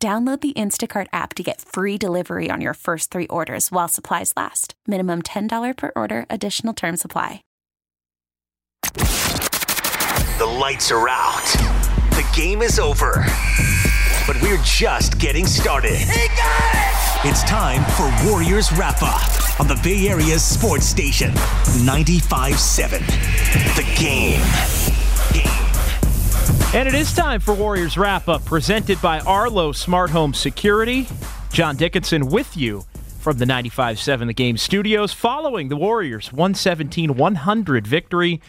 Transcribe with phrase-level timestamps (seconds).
[0.00, 4.32] Download the Instacart app to get free delivery on your first three orders while supplies
[4.36, 4.74] last.
[4.86, 7.42] Minimum $10 per order, additional term supply.
[8.94, 11.42] The lights are out.
[12.10, 13.24] The game is over.
[14.24, 15.96] But we're just getting started.
[15.96, 17.16] Hey guys!
[17.24, 21.34] It's time for Warriors Wrap Up on the Bay Area's sports station,
[21.82, 23.02] 95 7.
[23.02, 24.38] The game.
[24.38, 25.07] Game.
[26.74, 31.08] And it is time for Warriors Wrap Up, presented by Arlo Smart Home Security.
[31.50, 32.84] John Dickinson with you
[33.20, 38.42] from the 95 7 The Game studios, following the Warriors' 117 100 victory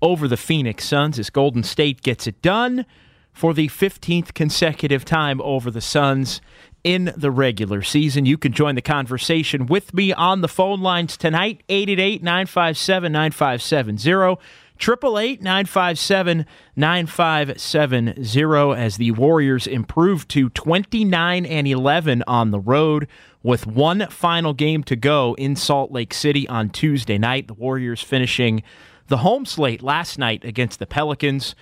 [0.00, 2.86] over the Phoenix Suns as Golden State gets it done
[3.34, 6.40] for the 15th consecutive time over the Suns
[6.82, 8.24] in the regular season.
[8.24, 14.40] You can join the conversation with me on the phone lines tonight, 888 957 9570.
[14.78, 21.04] Triple eight nine five seven nine five seven zero as the Warriors improve to twenty
[21.04, 23.08] nine and eleven on the road
[23.42, 27.48] with one final game to go in Salt Lake City on Tuesday night.
[27.48, 28.62] The Warriors finishing
[29.08, 31.54] the home slate last night against the Pelicans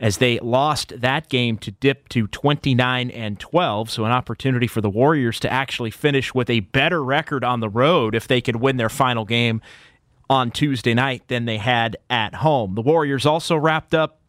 [0.00, 4.80] as they lost that game to dip to 29 and 12 so an opportunity for
[4.80, 8.56] the warriors to actually finish with a better record on the road if they could
[8.56, 9.62] win their final game
[10.28, 12.74] on Tuesday night than they had at home.
[12.74, 14.20] The Warriors also wrapped up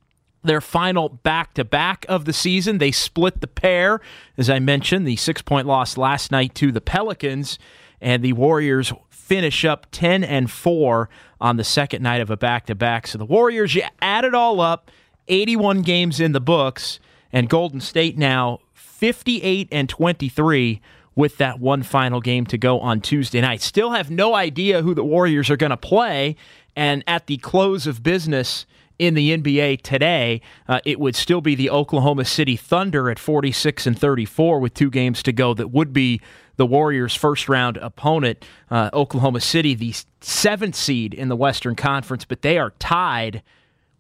[0.44, 2.78] their final back to back of the season.
[2.78, 4.02] They split the pair,
[4.38, 7.58] as I mentioned, the six point loss last night to the Pelicans,
[8.00, 11.10] and the Warriors finish up 10 and 4
[11.42, 13.08] on the second night of a back to back.
[13.08, 14.92] So the Warriors, you add it all up,
[15.28, 17.00] 81 games in the books,
[17.34, 20.82] and Golden State now 58 and 23
[21.16, 23.62] with that one final game to go on Tuesday night.
[23.62, 26.36] Still have no idea who the Warriors are going to play.
[26.76, 28.66] And at the close of business
[29.00, 33.88] in the NBA today, uh, it would still be the Oklahoma City Thunder at 46
[33.88, 35.54] and 34 with two games to go.
[35.54, 36.22] That would be
[36.58, 38.44] the Warriors' first round opponent.
[38.70, 43.42] Uh, Oklahoma City, the seventh seed in the Western Conference, but they are tied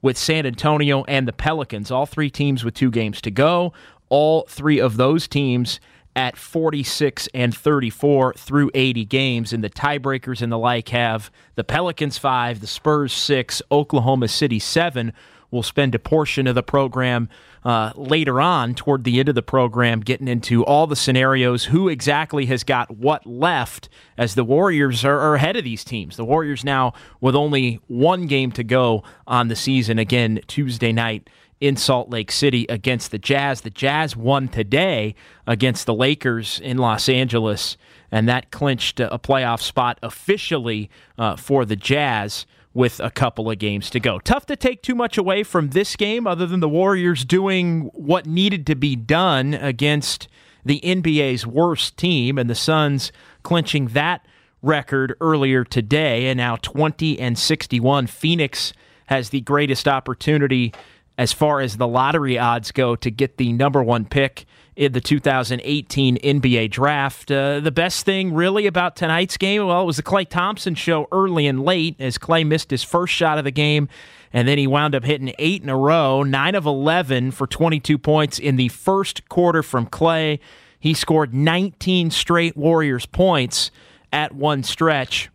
[0.01, 1.91] with San Antonio and the Pelicans.
[1.91, 3.73] All three teams with two games to go.
[4.09, 5.79] All three of those teams
[6.15, 9.53] at 46 and 34 through 80 games.
[9.53, 14.59] And the tiebreakers and the like have the Pelicans five, the Spurs six, Oklahoma City
[14.59, 15.13] seven.
[15.51, 17.29] We'll spend a portion of the program
[17.63, 21.87] uh, later on toward the end of the program getting into all the scenarios, who
[21.87, 26.17] exactly has got what left as the Warriors are, are ahead of these teams.
[26.17, 31.29] The Warriors now with only one game to go on the season, again, Tuesday night
[31.61, 33.61] in Salt Lake City against the Jazz.
[33.61, 35.15] The Jazz won today
[35.47, 37.77] against the Lakers in Los Angeles,
[38.11, 43.57] and that clinched a playoff spot officially uh, for the Jazz with a couple of
[43.57, 44.19] games to go.
[44.19, 48.25] Tough to take too much away from this game other than the Warriors doing what
[48.25, 50.27] needed to be done against
[50.65, 54.25] the NBA's worst team and the Suns clinching that
[54.61, 58.73] record earlier today and now 20 and 61 Phoenix
[59.05, 60.73] has the greatest opportunity
[61.17, 64.45] as far as the lottery odds go to get the number one pick
[64.75, 67.31] in the 2018 NBA draft.
[67.31, 71.07] Uh, the best thing really about tonight's game, well, it was the Klay Thompson show
[71.11, 73.87] early and late as Klay missed his first shot of the game.
[74.33, 77.97] And then he wound up hitting eight in a row, nine of 11 for 22
[77.97, 80.39] points in the first quarter from Klay.
[80.77, 83.71] He scored 19 straight Warriors points
[84.11, 85.29] at one stretch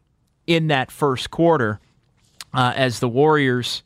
[0.47, 1.81] in that first quarter
[2.53, 3.83] uh, as the Warriors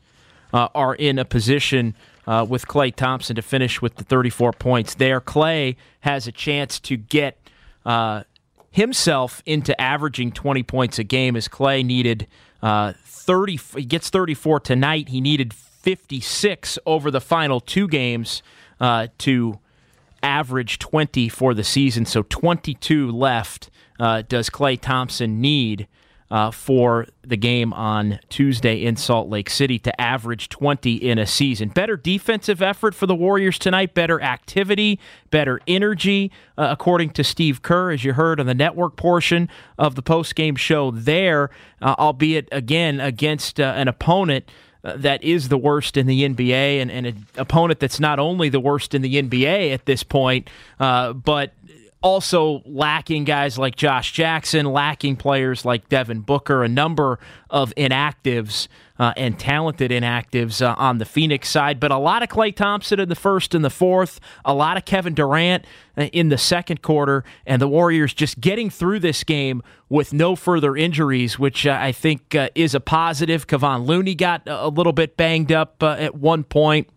[0.55, 1.93] uh, are in a position
[2.25, 5.19] uh, with Klay Thompson to finish with the 34 points there.
[5.19, 7.37] Klay has a chance to get
[7.85, 8.23] uh,
[8.71, 12.25] himself into averaging 20 points a game as Klay needed
[12.63, 13.59] uh, 30.
[13.75, 15.09] He gets 34 tonight.
[15.09, 18.41] He needed 56 over the final two games
[18.79, 19.59] uh, to
[20.23, 22.05] average 20 for the season.
[22.05, 23.69] So 22 left
[23.99, 25.89] uh, does Klay Thompson need
[26.31, 31.25] uh, for the game on Tuesday in Salt Lake City to average 20 in a
[31.25, 31.69] season.
[31.69, 34.99] Better defensive effort for the Warriors tonight, better activity,
[35.29, 39.95] better energy, uh, according to Steve Kerr, as you heard on the network portion of
[39.95, 41.49] the post-game show there,
[41.81, 44.49] uh, albeit again against uh, an opponent.
[44.83, 48.49] Uh, that is the worst in the NBA, and, and, an opponent that's not only
[48.49, 50.47] the worst in the NBA at this point,
[50.79, 51.53] uh, but
[52.05, 57.17] also lacking guys like Josh Jackson, lacking players like Devin Booker, a number
[57.49, 58.67] of inactives
[58.99, 62.99] uh, and talented inactives uh, on the Phoenix side, but a lot of Klay Thompson
[62.99, 65.65] in the first and the fourth, a lot of Kevin Durant
[65.97, 70.35] uh, in the second quarter, and the Warriors just getting through this game with no
[70.35, 73.47] further injuries, which uh, I think uh, is a positive.
[73.47, 76.87] Kevon Looney got a little bit banged up uh, at one point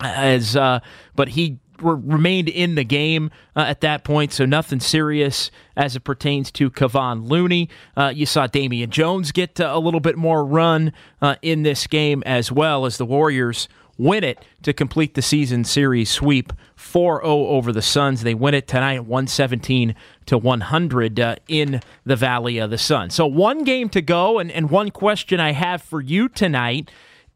[0.00, 5.96] as but he remained in the game uh, at that point, so nothing serious as
[5.96, 7.68] it pertains to Kevon Looney.
[7.96, 11.86] Uh, you saw Damian Jones get uh, a little bit more run uh, in this
[11.86, 17.24] game as well as the Warriors win it to complete the season series sweep 4-0
[17.24, 18.22] over the Suns.
[18.22, 19.94] They win it tonight 117
[20.26, 23.10] to 100 uh, in the Valley of the Sun.
[23.10, 26.90] So one game to go and, and one question I have for you tonight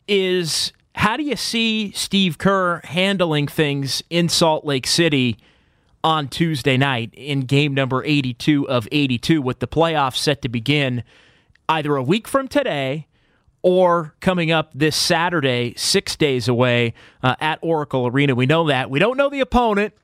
[0.06, 5.38] is how do you see Steve Kerr handling things in Salt Lake City
[6.04, 11.02] on Tuesday night in game number 82 of 82 with the playoffs set to begin
[11.68, 13.06] either a week from today
[13.62, 18.34] or coming up this Saturday, six days away uh, at Oracle Arena?
[18.34, 18.90] We know that.
[18.90, 19.94] We don't know the opponent,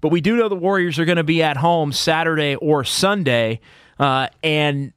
[0.00, 3.60] but we do know the Warriors are going to be at home Saturday or Sunday.
[3.98, 4.92] Uh, and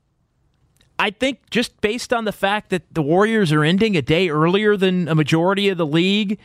[1.02, 4.78] I think just based on the fact that the Warriors are ending a day earlier
[4.78, 6.38] than a majority of the league,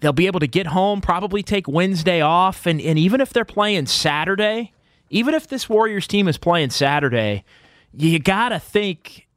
[0.00, 2.66] they'll be able to get home, probably take Wednesday off.
[2.66, 4.72] And, and even if they're playing Saturday,
[5.08, 7.44] even if this Warriors team is playing Saturday,
[7.94, 9.28] you got to think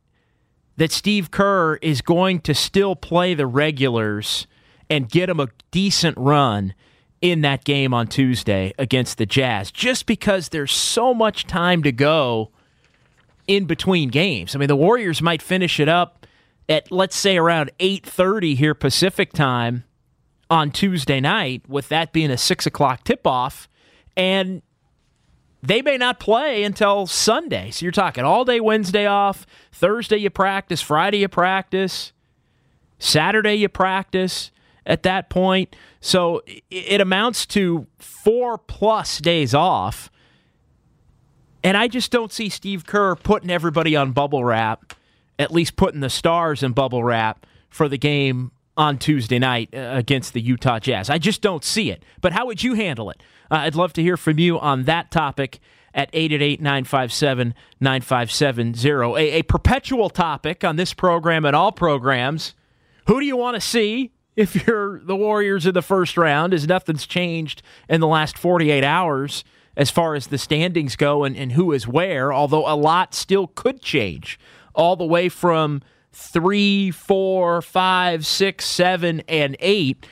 [0.78, 4.48] that Steve Kerr is going to still play the regulars
[4.90, 6.74] and get them a decent run
[7.22, 11.92] in that game on Tuesday against the Jazz, just because there's so much time to
[11.92, 12.50] go
[13.48, 14.56] in between games.
[14.56, 16.26] I mean, the Warriors might finish it up
[16.68, 19.84] at let's say around 8.30 here pacific time
[20.50, 23.68] on tuesday night with that being a 6 o'clock tip-off.
[24.18, 24.62] And
[25.62, 27.72] they may not play until sunday.
[27.72, 32.14] So you're talking all day wednesday off thursday you practice friday you practice
[32.98, 34.52] saturday you practice
[34.86, 35.76] at that point.
[36.00, 40.10] So it amounts to four plus days off
[41.66, 44.94] and I just don't see Steve Kerr putting everybody on bubble wrap,
[45.40, 49.94] at least putting the stars in bubble wrap for the game on Tuesday night uh,
[49.94, 51.10] against the Utah Jazz.
[51.10, 52.04] I just don't see it.
[52.22, 53.24] But how would you handle it?
[53.50, 55.60] Uh, I'd love to hear from you on that topic
[55.96, 59.18] at 888 957 9570.
[59.18, 62.54] A perpetual topic on this program and all programs.
[63.08, 66.54] Who do you want to see if you're the Warriors in the first round?
[66.54, 69.44] As nothing's changed in the last 48 hours
[69.78, 73.48] as far as the standings go and, and who is where, although a lot still
[73.48, 74.40] could change
[74.74, 75.82] all the way from
[76.12, 80.06] three, four, five, six, seven, and eight.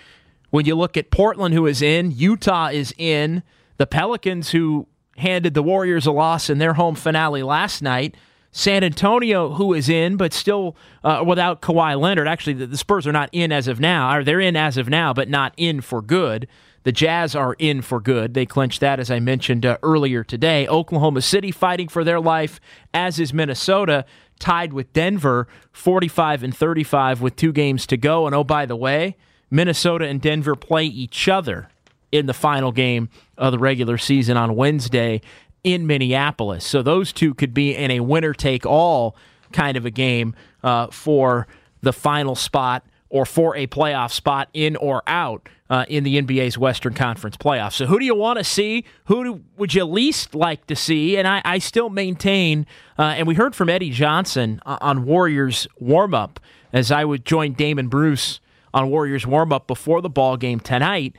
[0.50, 3.42] When you look at Portland, who is in, Utah is in,
[3.78, 4.88] the Pelicans, who
[5.18, 8.16] handed the Warriors a loss in their home finale last night.
[8.52, 12.28] San Antonio, who is in, but still uh, without Kawhi Leonard.
[12.28, 14.88] Actually, the, the Spurs are not in as of now, or they're in as of
[14.88, 16.48] now, but not in for good.
[16.84, 18.34] The Jazz are in for good.
[18.34, 20.68] They clinched that, as I mentioned uh, earlier today.
[20.68, 22.60] Oklahoma City fighting for their life,
[22.94, 24.06] as is Minnesota,
[24.40, 28.26] tied with Denver, 45 and 35 with two games to go.
[28.26, 29.16] And oh, by the way,
[29.50, 31.70] Minnesota and Denver play each other
[32.12, 35.22] in the final game of the regular season on Wednesday
[35.64, 36.66] in Minneapolis.
[36.66, 39.16] So those two could be in a winner take all
[39.52, 41.48] kind of a game uh, for
[41.82, 46.56] the final spot or for a playoff spot in or out uh, in the NBA's
[46.56, 47.74] Western Conference playoffs.
[47.74, 48.86] So, who do you want to see?
[49.06, 51.18] Who do, would you least like to see?
[51.18, 52.68] And I, I still maintain,
[53.00, 56.40] uh, and we heard from Eddie Johnson on Warriors warm up
[56.74, 58.40] as I would join Damon Bruce
[58.72, 61.16] on Warriors warm up before the ball game tonight.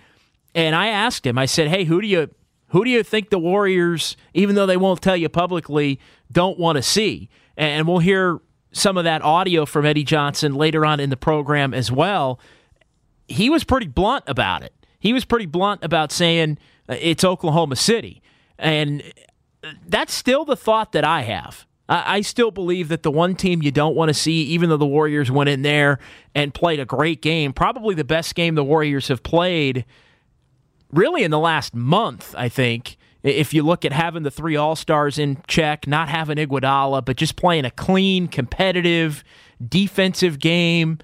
[0.54, 2.30] And I asked him, I said, "Hey, who do you
[2.68, 5.98] who do you think the Warriors, even though they won't tell you publicly,
[6.30, 8.38] don't want to see?" And we'll hear
[8.70, 12.38] some of that audio from Eddie Johnson later on in the program as well.
[13.28, 14.72] He was pretty blunt about it.
[14.98, 18.22] He was pretty blunt about saying uh, it's Oklahoma City.
[18.58, 19.02] And
[19.86, 21.66] that's still the thought that I have.
[21.86, 24.86] I, still believe that the one team you don't want to see, even though the
[24.86, 25.98] Warriors went in there
[26.34, 29.84] and played a great game, probably the best game the Warriors have played
[30.90, 34.76] really in the last month, I think, if you look at having the three All
[34.76, 39.22] Stars in check, not having Iguodala, but just playing a clean, competitive,
[39.66, 40.98] defensive game,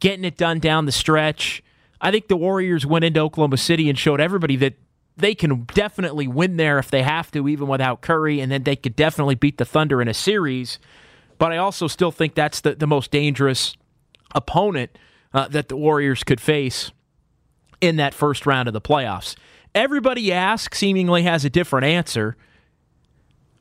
[0.00, 1.62] getting it done down the stretch.
[2.00, 4.74] I think the Warriors went into Oklahoma City and showed everybody that
[5.16, 8.76] they can definitely win there if they have to, even without Curry, and then they
[8.76, 10.78] could definitely beat the Thunder in a series.
[11.38, 13.76] But I also still think that's the, the most dangerous
[14.34, 14.98] opponent
[15.32, 16.90] uh, that the Warriors could face
[17.80, 19.36] in that first round of the playoffs.
[19.74, 22.36] everybody asks seemingly has a different answer.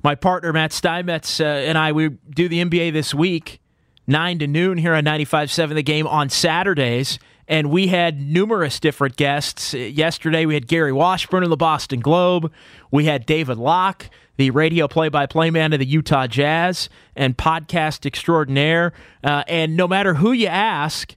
[0.04, 3.60] My partner Matt Steinmetz uh, and I we do the NBA this week,
[4.08, 9.16] nine to noon here on 95.7 The Game on Saturdays, and we had numerous different
[9.16, 9.74] guests.
[9.74, 12.52] Yesterday we had Gary Washburn of the Boston Globe.
[12.92, 18.94] We had David Locke, the radio play-by-play man of the Utah Jazz and podcast extraordinaire.
[19.24, 21.16] Uh, and no matter who you ask,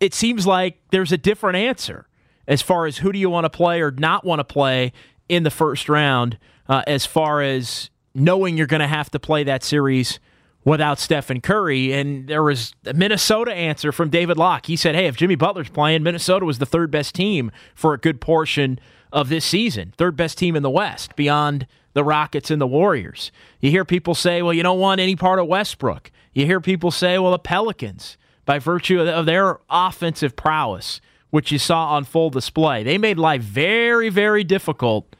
[0.00, 2.06] it seems like there's a different answer
[2.46, 4.92] as far as who do you want to play or not want to play
[5.28, 6.38] in the first round.
[6.68, 10.20] Uh, as far as knowing you're going to have to play that series
[10.64, 11.92] without Stephen Curry.
[11.92, 14.66] And there was a Minnesota answer from David Locke.
[14.66, 17.98] He said, hey, if Jimmy Butler's playing, Minnesota was the third best team for a
[17.98, 18.78] good portion
[19.12, 23.30] of this season, third best team in the West beyond the Rockets and the Warriors.
[23.60, 26.10] You hear people say, well, you don't want any part of Westbrook.
[26.32, 28.16] You hear people say, well, the Pelicans,
[28.46, 31.00] by virtue of their offensive prowess,
[31.30, 35.14] which you saw on full display, they made life very, very difficult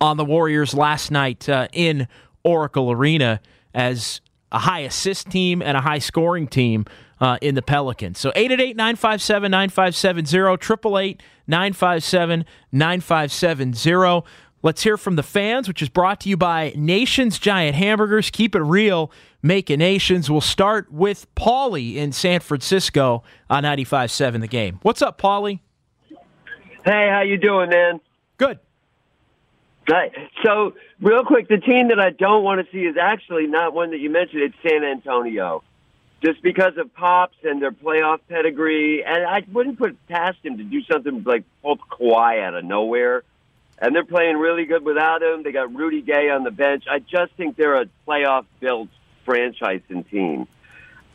[0.00, 2.06] on the Warriors last night uh, in
[2.44, 3.40] Oracle Arena
[3.74, 4.20] as
[4.50, 6.86] a high assist team and a high scoring team
[7.20, 8.18] uh, in the Pelicans.
[8.18, 14.30] So 888 957 9570, 888 957 9570.
[14.60, 18.28] Let's hear from the fans, which is brought to you by Nation's Giant Hamburgers.
[18.30, 20.28] Keep it real, make it nations.
[20.28, 24.80] We'll start with Paulie in San Francisco on 95.7 The Game.
[24.82, 25.60] What's up, Paulie?
[26.84, 28.00] Hey, how you doing, man?
[28.36, 28.58] Good.
[29.88, 30.12] Right.
[30.44, 33.90] So, real quick, the team that I don't want to see is actually not one
[33.92, 34.42] that you mentioned.
[34.42, 35.64] It's San Antonio,
[36.22, 39.02] just because of Pops and their playoff pedigree.
[39.02, 43.22] And I wouldn't put past him to do something like pull Kawhi out of nowhere.
[43.78, 45.42] And they're playing really good without him.
[45.42, 46.84] They got Rudy Gay on the bench.
[46.90, 48.88] I just think they're a playoff built
[49.24, 50.48] franchise and team.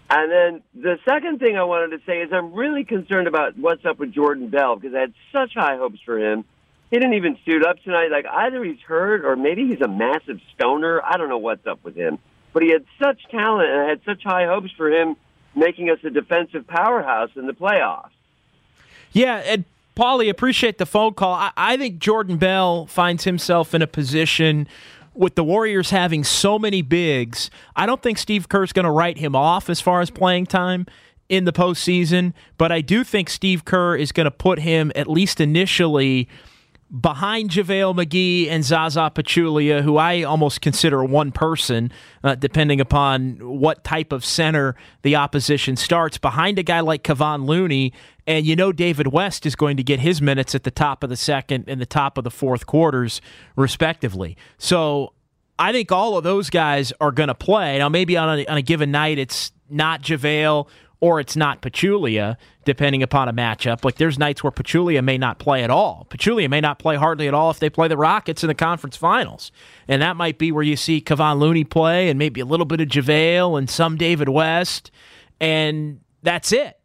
[0.10, 3.86] And then the second thing I wanted to say is I'm really concerned about what's
[3.86, 6.46] up with Jordan Bell because I had such high hopes for him
[6.92, 8.12] he didn't even suit up tonight.
[8.12, 11.02] Like either he's hurt or maybe he's a massive stoner.
[11.04, 12.20] I don't know what's up with him.
[12.54, 15.16] But he had such talent and I had such high hopes for him
[15.56, 18.10] making us a defensive powerhouse in the playoffs.
[19.12, 21.34] Yeah, and Paulie, appreciate the phone call.
[21.34, 24.68] I, I think Jordan Bell finds himself in a position
[25.16, 27.52] with the Warriors having so many bigs.
[27.76, 30.88] I don't think Steve Kerr's going to write him off as far as playing time
[31.30, 35.08] in the postseason, but I do think Steve Kerr is going to put him at
[35.08, 36.30] least initially–
[37.00, 41.92] behind JaVale McGee and Zaza Pachulia, who I almost consider one person,
[42.24, 47.46] uh, depending upon what type of center the opposition starts, behind a guy like Kevon
[47.48, 47.94] Looney.
[48.28, 51.10] And you know David West is going to get his minutes at the top of
[51.10, 53.22] the second and the top of the fourth quarters,
[53.56, 54.38] respectively.
[54.58, 55.14] So
[55.58, 57.80] I think all of those guys are going to play.
[57.80, 60.68] Now, maybe on a, on a given night, it's not JaVale
[61.04, 63.84] or it's not Pachulia, depending upon a matchup.
[63.84, 66.08] Like there's nights where Pachulia may not play at all.
[66.10, 68.96] Pachulia may not play hardly at all if they play the Rockets in the conference
[68.96, 69.52] finals.
[69.90, 72.80] And that might be where you see Kevon Looney play and maybe a little bit
[72.80, 74.92] of JaVale and some David West.
[75.42, 76.80] And that's it.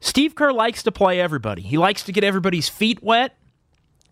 [0.00, 1.62] Steve Kerr likes to play everybody.
[1.62, 3.38] He likes to get everybody's feet wet.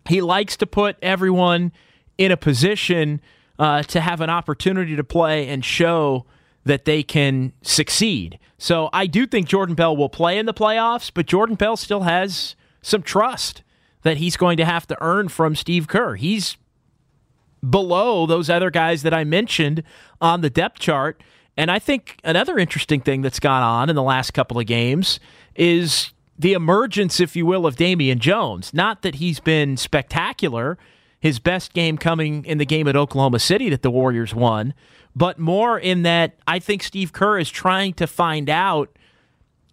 [0.08, 1.72] He likes to put everyone
[2.16, 3.20] in a position
[3.58, 6.24] uh, to have an opportunity to play and show
[6.66, 8.38] that they can succeed.
[8.58, 12.02] So I do think Jordan Bell will play in the playoffs, but Jordan Bell still
[12.02, 13.62] has some trust
[14.02, 16.16] that he's going to have to earn from Steve Kerr.
[16.16, 16.56] He's
[17.68, 19.82] below those other guys that I mentioned
[20.20, 21.23] on the depth chart.
[21.56, 25.20] And I think another interesting thing that's gone on in the last couple of games
[25.54, 28.75] is the emergence, if you will, of Damian Jones.
[28.75, 30.78] Not that he's been spectacular,
[31.20, 34.75] his best game coming in the game at Oklahoma City that the Warriors won,
[35.16, 38.96] but more in that I think Steve Kerr is trying to find out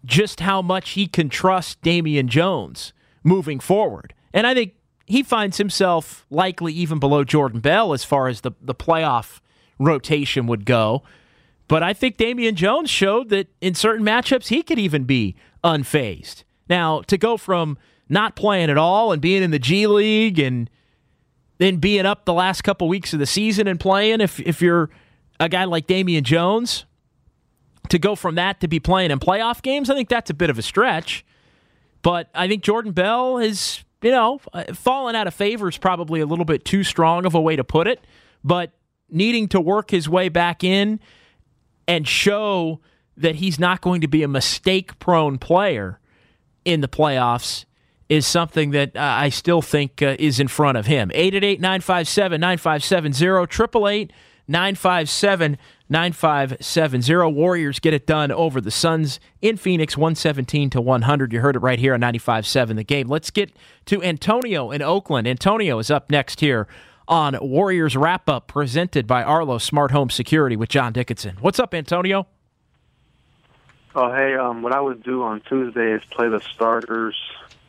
[0.04, 4.14] just how much he can trust Damian Jones moving forward.
[4.32, 4.74] And I think
[5.06, 9.40] he finds himself likely even below Jordan Bell as far as the, the playoff
[9.78, 11.02] rotation would go.
[11.68, 16.44] But I think Damian Jones showed that in certain matchups he could even be unfazed.
[16.70, 17.76] Now, to go from
[18.08, 20.70] not playing at all and being in the G League and
[21.58, 24.90] then being up the last couple weeks of the season and playing, if if you're
[25.40, 26.84] a guy like Damian Jones
[27.88, 30.50] to go from that to be playing in playoff games, I think that's a bit
[30.50, 31.24] of a stretch.
[32.02, 36.20] But I think Jordan Bell has, you know, uh, fallen out of favor is probably
[36.20, 38.06] a little bit too strong of a way to put it.
[38.42, 38.72] But
[39.08, 41.00] needing to work his way back in
[41.86, 42.80] and show
[43.16, 46.00] that he's not going to be a mistake prone player
[46.64, 47.64] in the playoffs
[48.08, 51.10] is something that uh, I still think uh, is in front of him.
[51.14, 54.12] 888 957 9570, 888
[54.48, 55.58] 957
[55.88, 57.32] 9570.
[57.32, 61.32] Warriors get it done over the Suns in Phoenix 117 to 100.
[61.32, 63.08] You heard it right here on 95.7 the game.
[63.08, 63.52] Let's get
[63.86, 65.28] to Antonio in Oakland.
[65.28, 66.66] Antonio is up next here
[67.06, 71.36] on Warriors Wrap Up presented by Arlo Smart Home Security with John Dickinson.
[71.40, 72.26] What's up, Antonio?
[73.94, 77.14] Oh, hey, um, what I would do on Tuesday is play the starters,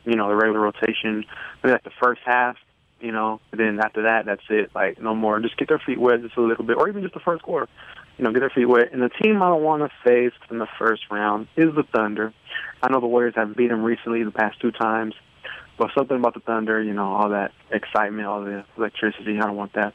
[0.04, 1.24] you know, the regular rotation,
[1.62, 2.56] maybe like the first half,
[3.00, 4.70] you know, and then after that, that's it.
[4.74, 5.40] Like, no more.
[5.40, 7.68] Just get their feet wet just a little bit, or even just the first quarter
[8.16, 8.92] you know, get their feet wet.
[8.92, 12.32] And the team I want to face in the first round is the Thunder.
[12.82, 15.14] I know the Warriors have beat them recently the past two times,
[15.78, 19.56] but something about the Thunder, you know, all that excitement, all the electricity, I don't
[19.56, 19.94] want that.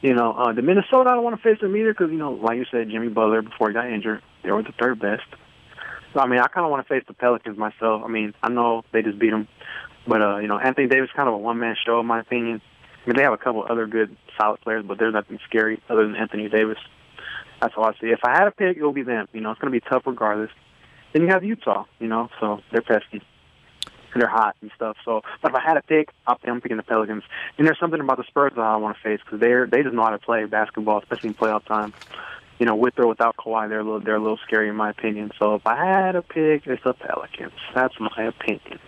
[0.00, 2.32] You know, uh, the Minnesota, I don't want to face them either because, you know,
[2.32, 5.22] like you said, Jimmy Butler, before he got injured, they were the third best.
[6.12, 8.02] So, I mean, I kind of want to face the Pelicans myself.
[8.04, 9.46] I mean, I know they just beat them,
[10.06, 12.60] but, uh, you know, Anthony Davis kind of a one-man show, in my opinion.
[13.04, 16.06] I mean, they have a couple other good, solid players, but there's nothing scary other
[16.06, 16.78] than Anthony Davis.
[17.60, 18.08] That's all I see.
[18.08, 19.28] If I had a pick, it would be them.
[19.32, 20.50] You know, it's going to be tough regardless.
[21.12, 21.84] Then you have Utah.
[22.00, 23.22] You know, so they're pesky.
[24.14, 24.96] They're hot and stuff.
[25.04, 27.22] So, but if I had a pick, I'm picking the Pelicans.
[27.56, 29.94] And there's something about the Spurs that I want to face because they're they just
[29.94, 31.94] know how to play basketball, especially in playoff time.
[32.58, 34.90] You know, with or without Kawhi, they're a little they're a little scary in my
[34.90, 35.32] opinion.
[35.38, 37.52] So if I had a pick, it's the Pelicans.
[37.74, 38.78] That's my opinion.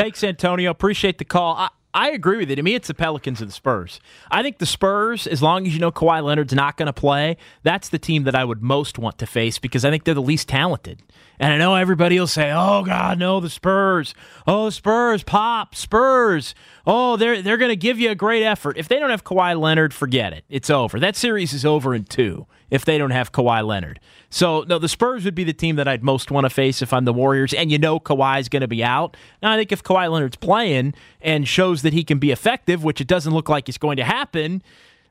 [0.00, 0.70] Thanks, Antonio.
[0.70, 1.54] Appreciate the call.
[1.56, 2.56] I, I agree with you.
[2.56, 4.00] To me, it's the Pelicans and the Spurs.
[4.30, 7.36] I think the Spurs, as long as you know Kawhi Leonard's not going to play,
[7.64, 10.22] that's the team that I would most want to face because I think they're the
[10.22, 11.02] least talented.
[11.38, 14.14] And I know everybody will say, "Oh God, no, the Spurs.
[14.46, 16.54] Oh, Spurs, pop Spurs.
[16.86, 18.78] Oh, they're they're going to give you a great effort.
[18.78, 20.44] If they don't have Kawhi Leonard, forget it.
[20.48, 21.00] It's over.
[21.00, 24.00] That series is over in two if they don't have Kawhi Leonard.
[24.30, 26.92] So, no, the Spurs would be the team that I'd most want to face if
[26.92, 29.16] I'm the Warriors, and you know Kawhi's going to be out.
[29.42, 33.00] Now, I think if Kawhi Leonard's playing and shows that he can be effective, which
[33.00, 34.62] it doesn't look like is going to happen,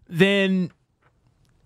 [0.07, 0.71] then,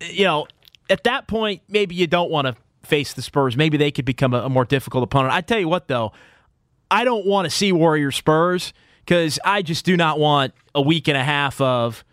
[0.00, 0.46] you know,
[0.90, 3.56] at that point, maybe you don't want to face the Spurs.
[3.56, 5.32] Maybe they could become a, a more difficult opponent.
[5.32, 6.12] I tell you what, though,
[6.90, 8.72] I don't want to see Warriors Spurs
[9.04, 12.04] because I just do not want a week and a half of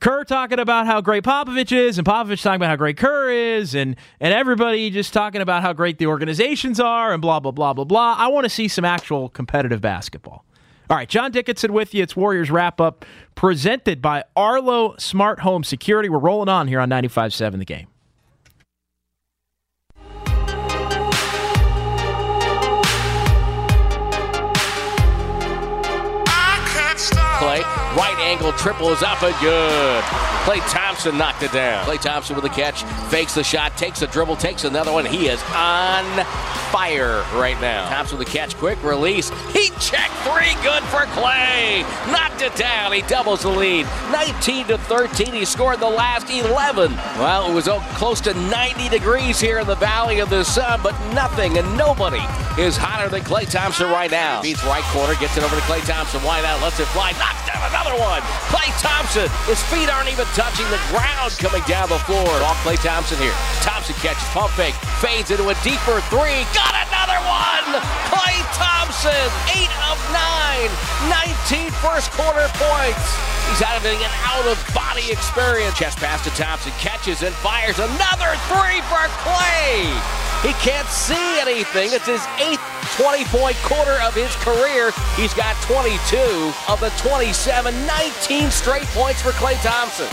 [0.00, 3.74] Kerr talking about how great Popovich is, and Popovich talking about how great Kerr is,
[3.74, 7.72] and and everybody just talking about how great the organizations are, and blah blah blah
[7.72, 8.14] blah blah.
[8.16, 10.44] I want to see some actual competitive basketball.
[10.90, 12.02] All right, John Dickinson with you.
[12.02, 16.08] It's Warriors wrap up presented by Arlo Smart Home Security.
[16.08, 17.88] We're rolling on here on 95.7 The Game.
[27.98, 30.27] Right angle triple is up and good.
[30.48, 31.84] Klay Thompson knocked it down.
[31.84, 35.04] Klay Thompson with the catch, fakes the shot, takes a dribble, takes another one.
[35.04, 36.24] He is on
[36.72, 37.86] fire right now.
[37.90, 39.28] Thompson with the catch, quick release.
[39.52, 41.82] He checked three, good for Klay.
[42.10, 42.92] Knocked it down.
[42.92, 43.84] He doubles the lead.
[44.10, 45.34] 19 to 13.
[45.34, 46.94] He scored the last 11.
[47.18, 50.98] Well, it was close to 90 degrees here in the Valley of the Sun, but
[51.12, 52.24] nothing and nobody
[52.58, 54.42] is hotter than Klay Thompson right now.
[54.42, 56.22] Beats right corner, gets it over to Klay Thompson.
[56.24, 58.20] Wide out, lets it fly knocks down another one.
[58.50, 62.30] Klay Thompson, his feet aren't even touching the ground coming down the floor.
[62.46, 63.34] Off Klay Thompson here.
[63.58, 66.46] Thompson catches pump fake, fades into a deeper three.
[66.54, 67.82] Got another one.
[68.06, 70.66] Klay Thompson, 8 of 9,
[71.06, 73.06] 19 first quarter points.
[73.46, 75.78] He's having an out of body experience.
[75.78, 79.86] Chest pass to Thompson, catches and fires another three for Klay.
[80.42, 81.90] He can't see anything.
[81.92, 82.62] It's his eighth
[82.98, 84.90] 20 point quarter of his career.
[85.14, 86.18] He's got 22
[86.66, 90.10] of the 27, 19 straight points for Klay Thompson.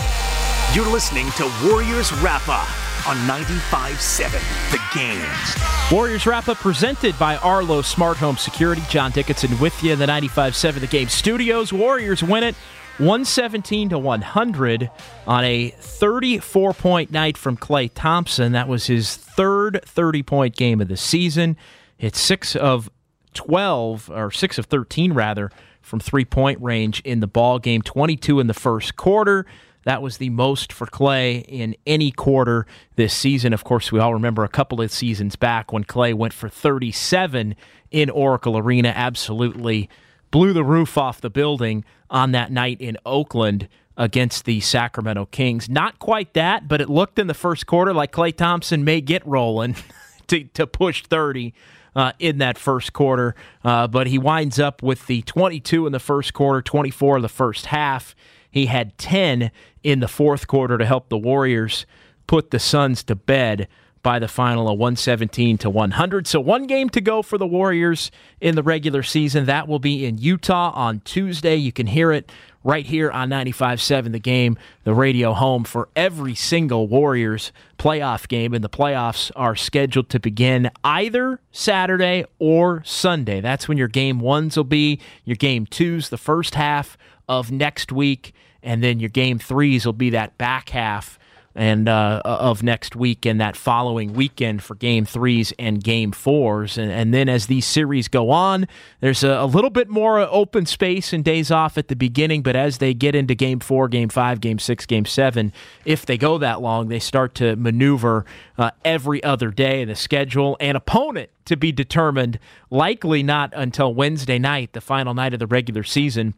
[0.72, 4.32] You're listening to Warriors Wrap Up on 95.7
[4.72, 5.96] The Game.
[5.96, 8.82] Warriors Wrap Up presented by Arlo Smart Home Security.
[8.90, 11.72] John Dickinson with you in the 95.7 The Game studios.
[11.72, 12.56] Warriors win it
[12.98, 14.90] 117 to 100
[15.26, 18.52] on a 34 point night from Klay Thompson.
[18.52, 21.56] That was his third 30 point game of the season.
[21.96, 22.90] Hit six of
[23.34, 27.82] 12, or six of 13 rather, from three point range in the ball game.
[27.82, 29.46] 22 in the first quarter.
[29.86, 33.52] That was the most for Klay in any quarter this season.
[33.52, 37.54] Of course, we all remember a couple of seasons back when Klay went for 37
[37.92, 38.88] in Oracle Arena.
[38.88, 39.88] Absolutely
[40.32, 45.68] blew the roof off the building on that night in Oakland against the Sacramento Kings.
[45.68, 49.24] Not quite that, but it looked in the first quarter like Klay Thompson may get
[49.24, 49.76] rolling
[50.26, 51.54] to, to push 30
[51.94, 53.36] uh, in that first quarter.
[53.62, 57.28] Uh, but he winds up with the 22 in the first quarter, 24 in the
[57.28, 58.16] first half.
[58.56, 59.50] He had 10
[59.82, 61.84] in the fourth quarter to help the Warriors
[62.26, 63.68] put the Suns to bed
[64.02, 66.26] by the final of 117 to 100.
[66.26, 69.44] So one game to go for the Warriors in the regular season.
[69.44, 71.56] That will be in Utah on Tuesday.
[71.56, 72.32] You can hear it
[72.64, 78.54] right here on 95.7 The Game, the radio home for every single Warriors playoff game.
[78.54, 83.42] And the playoffs are scheduled to begin either Saturday or Sunday.
[83.42, 84.98] That's when your game ones will be.
[85.26, 86.96] Your game twos, the first half
[87.28, 88.32] of next week.
[88.66, 91.18] And then your game threes will be that back half
[91.56, 96.76] and uh, of next week and that following weekend for game threes and game fours.
[96.76, 98.68] And, and then as these series go on,
[99.00, 102.42] there's a, a, little bit more open space and days off at the beginning.
[102.42, 105.50] But as they get into game four, game five, game six, game seven,
[105.86, 108.26] if they go that long, they start to maneuver
[108.58, 112.38] uh, every other day in the schedule and opponent to be determined,
[112.70, 116.34] likely not until Wednesday night, the final night of the regular season.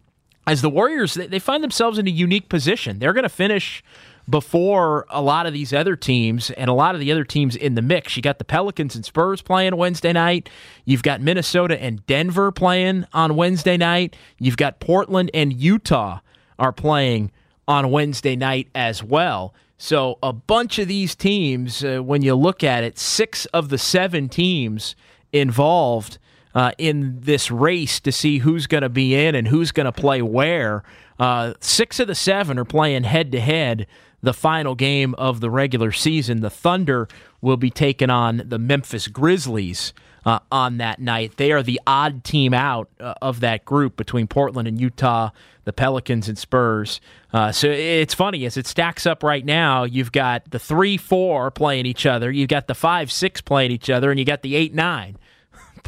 [0.49, 2.99] As the Warriors, they find themselves in a unique position.
[2.99, 3.85] They're going to finish
[4.29, 7.75] before a lot of these other teams and a lot of the other teams in
[7.75, 8.17] the mix.
[8.17, 10.49] You got the Pelicans and Spurs playing Wednesday night.
[10.85, 14.17] You've got Minnesota and Denver playing on Wednesday night.
[14.39, 16.21] You've got Portland and Utah
[16.59, 17.31] are playing
[17.67, 19.55] on Wednesday night as well.
[19.77, 23.79] So a bunch of these teams, uh, when you look at it, six of the
[23.79, 24.97] seven teams
[25.33, 26.19] involved
[26.55, 29.93] uh, in this race to see who's going to be in and who's going to
[29.93, 30.83] play where.
[31.19, 33.87] Uh, six of the seven are playing head to head
[34.23, 36.41] the final game of the regular season.
[36.41, 37.09] The Thunder
[37.41, 39.93] will be taking on the Memphis Grizzlies
[40.25, 41.37] uh, on that night.
[41.37, 45.31] They are the odd team out uh, of that group between Portland and Utah,
[45.65, 47.01] the Pelicans and Spurs.
[47.33, 49.85] Uh, so it's funny as it stacks up right now.
[49.85, 53.91] You've got the three four playing each other, you've got the five six playing each
[53.91, 55.17] other, and you got the eight nine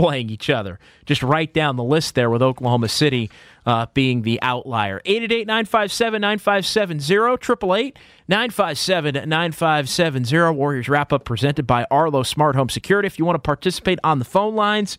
[0.01, 0.79] playing each other.
[1.05, 3.31] Just right down the list there with Oklahoma City
[3.67, 5.03] uh, being the outlier.
[5.05, 10.53] 888 957 9570, 888 957 9570.
[10.57, 13.07] Warriors wrap up presented by Arlo Smart Home Security.
[13.07, 14.97] If you want to participate on the phone lines,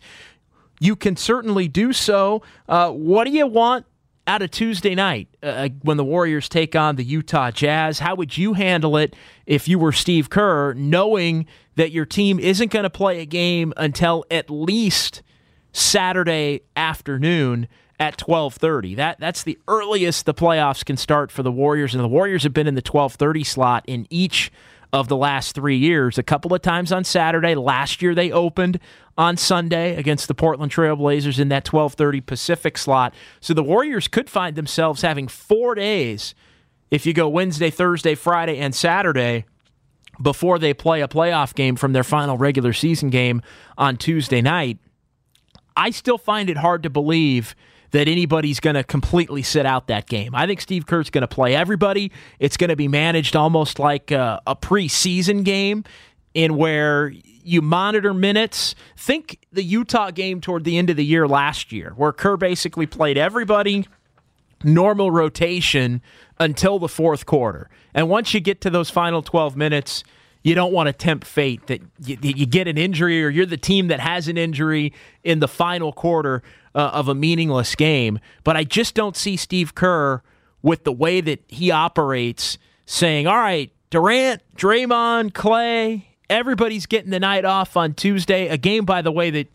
[0.78, 2.42] you can certainly do so.
[2.68, 3.86] Uh, what do you want
[4.26, 7.98] out of Tuesday night uh, when the Warriors take on the Utah Jazz?
[7.98, 9.14] How would you handle it
[9.46, 13.72] if you were Steve Kerr, knowing that your team isn't going to play a game
[13.76, 15.22] until at least
[15.72, 17.68] Saturday afternoon?
[18.00, 18.96] at 12:30.
[18.96, 22.52] That that's the earliest the playoffs can start for the Warriors and the Warriors have
[22.52, 24.50] been in the 12:30 slot in each
[24.92, 26.18] of the last 3 years.
[26.18, 27.54] A couple of times on Saturday.
[27.54, 28.78] Last year they opened
[29.16, 33.14] on Sunday against the Portland Trailblazers in that 12:30 Pacific slot.
[33.40, 36.34] So the Warriors could find themselves having 4 days
[36.90, 39.46] if you go Wednesday, Thursday, Friday and Saturday
[40.20, 43.40] before they play a playoff game from their final regular season game
[43.78, 44.78] on Tuesday night.
[45.74, 47.54] I still find it hard to believe
[47.92, 50.34] that anybody's going to completely sit out that game.
[50.34, 52.10] I think Steve Kerr's going to play everybody.
[52.38, 55.84] It's going to be managed almost like a, a preseason game
[56.34, 57.12] in where
[57.44, 58.74] you monitor minutes.
[58.96, 62.86] Think the Utah game toward the end of the year last year, where Kerr basically
[62.86, 63.86] played everybody
[64.64, 66.00] normal rotation
[66.38, 67.68] until the fourth quarter.
[67.94, 70.04] And once you get to those final 12 minutes,
[70.42, 73.56] you don't want to tempt fate that you, you, get an injury or you're the
[73.56, 76.42] team that has an injury in the final quarter
[76.74, 78.18] uh, of a meaningless game.
[78.44, 80.22] But I just don't see Steve Kerr
[80.62, 87.20] with the way that he operates saying, all right, Durant, Draymond, Klay, everybody's getting the
[87.20, 88.48] night off on Tuesday.
[88.48, 89.48] A game, by the way, that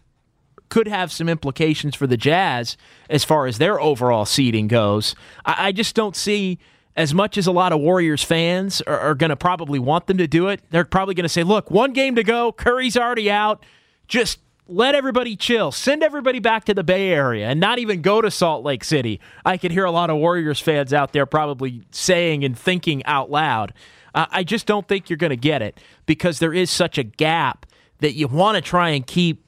[0.69, 2.77] could have some implications for the Jazz
[3.09, 5.15] as far as their overall seeding goes.
[5.45, 6.59] I, I just don't see
[6.95, 10.17] as much as a lot of Warriors fans are, are going to probably want them
[10.17, 12.51] to do it, they're probably going to say, look, one game to go.
[12.51, 13.63] Curry's already out.
[14.07, 15.71] Just let everybody chill.
[15.71, 19.19] Send everybody back to the Bay Area and not even go to Salt Lake City.
[19.45, 23.31] I could hear a lot of Warriors fans out there probably saying and thinking out
[23.31, 23.73] loud.
[24.13, 27.03] Uh, I just don't think you're going to get it because there is such a
[27.03, 27.65] gap
[27.99, 29.45] that you want to try and keep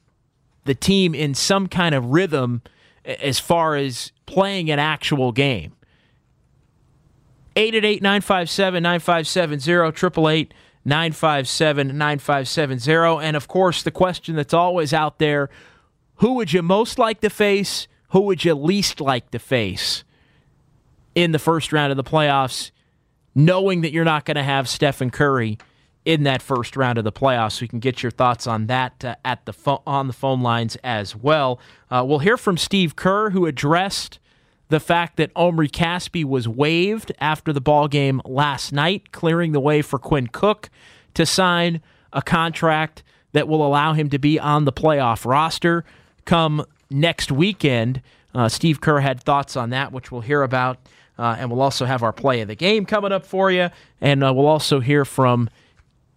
[0.64, 2.62] the team in some kind of rhythm
[3.04, 5.72] as far as playing an actual game.
[7.56, 10.54] 888 957 9570, 888
[10.84, 13.24] 957 9570.
[13.24, 15.50] And of course, the question that's always out there
[16.16, 17.88] who would you most like to face?
[18.10, 20.04] Who would you least like to face
[21.14, 22.72] in the first round of the playoffs,
[23.34, 25.56] knowing that you're not going to have Stephen Curry
[26.04, 27.62] in that first round of the playoffs?
[27.62, 30.76] We can get your thoughts on that uh, at the fo- on the phone lines
[30.84, 31.58] as well.
[31.90, 34.18] Uh, we'll hear from Steve Kerr, who addressed
[34.70, 39.60] the fact that Omri Caspi was waived after the ball game last night, clearing the
[39.60, 40.70] way for Quinn Cook
[41.14, 43.02] to sign a contract
[43.32, 45.84] that will allow him to be on the playoff roster
[46.24, 48.00] come next weekend.
[48.34, 50.78] Uh, Steve Kerr had thoughts on that, which we'll hear about.
[51.18, 53.68] Uh, and we'll also have our play of the game coming up for you.
[54.00, 55.50] And uh, we'll also hear from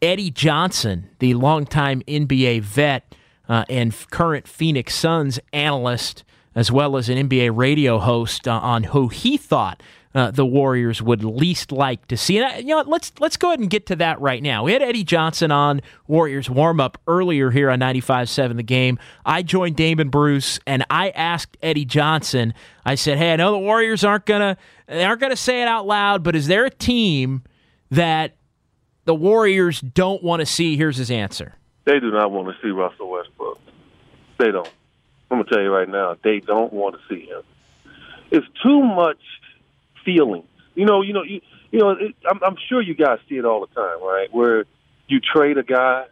[0.02, 3.16] Eddie Johnson, the longtime NBA vet
[3.50, 6.24] uh, and current Phoenix Suns analyst
[6.56, 9.82] as well as an NBA radio host uh, on who he thought
[10.16, 12.38] uh, the Warriors would least like to see.
[12.38, 14.64] And you know, let's let's go ahead and get to that right now.
[14.64, 19.00] We had Eddie Johnson on Warriors warm up earlier here on 95.7 The Game.
[19.26, 22.54] I joined Damon Bruce and I asked Eddie Johnson.
[22.86, 25.88] I said, "Hey, I know the Warriors aren't gonna they aren't gonna say it out
[25.88, 27.44] loud, but is there a team
[27.90, 28.36] that
[29.06, 31.56] the Warriors don't want to see?" Here's his answer.
[31.86, 33.60] They do not want to see Russell Westbrook.
[34.38, 34.70] They don't.
[35.34, 37.42] I'm gonna tell you right now, they don't want to see him.
[38.30, 39.18] It's too much
[40.06, 40.44] feeling.
[40.76, 41.42] You know, you know, you
[41.72, 41.90] you know.
[41.92, 44.28] It, I'm, I'm sure you guys see it all the time, right?
[44.32, 44.66] Where
[45.08, 46.06] you trade a guy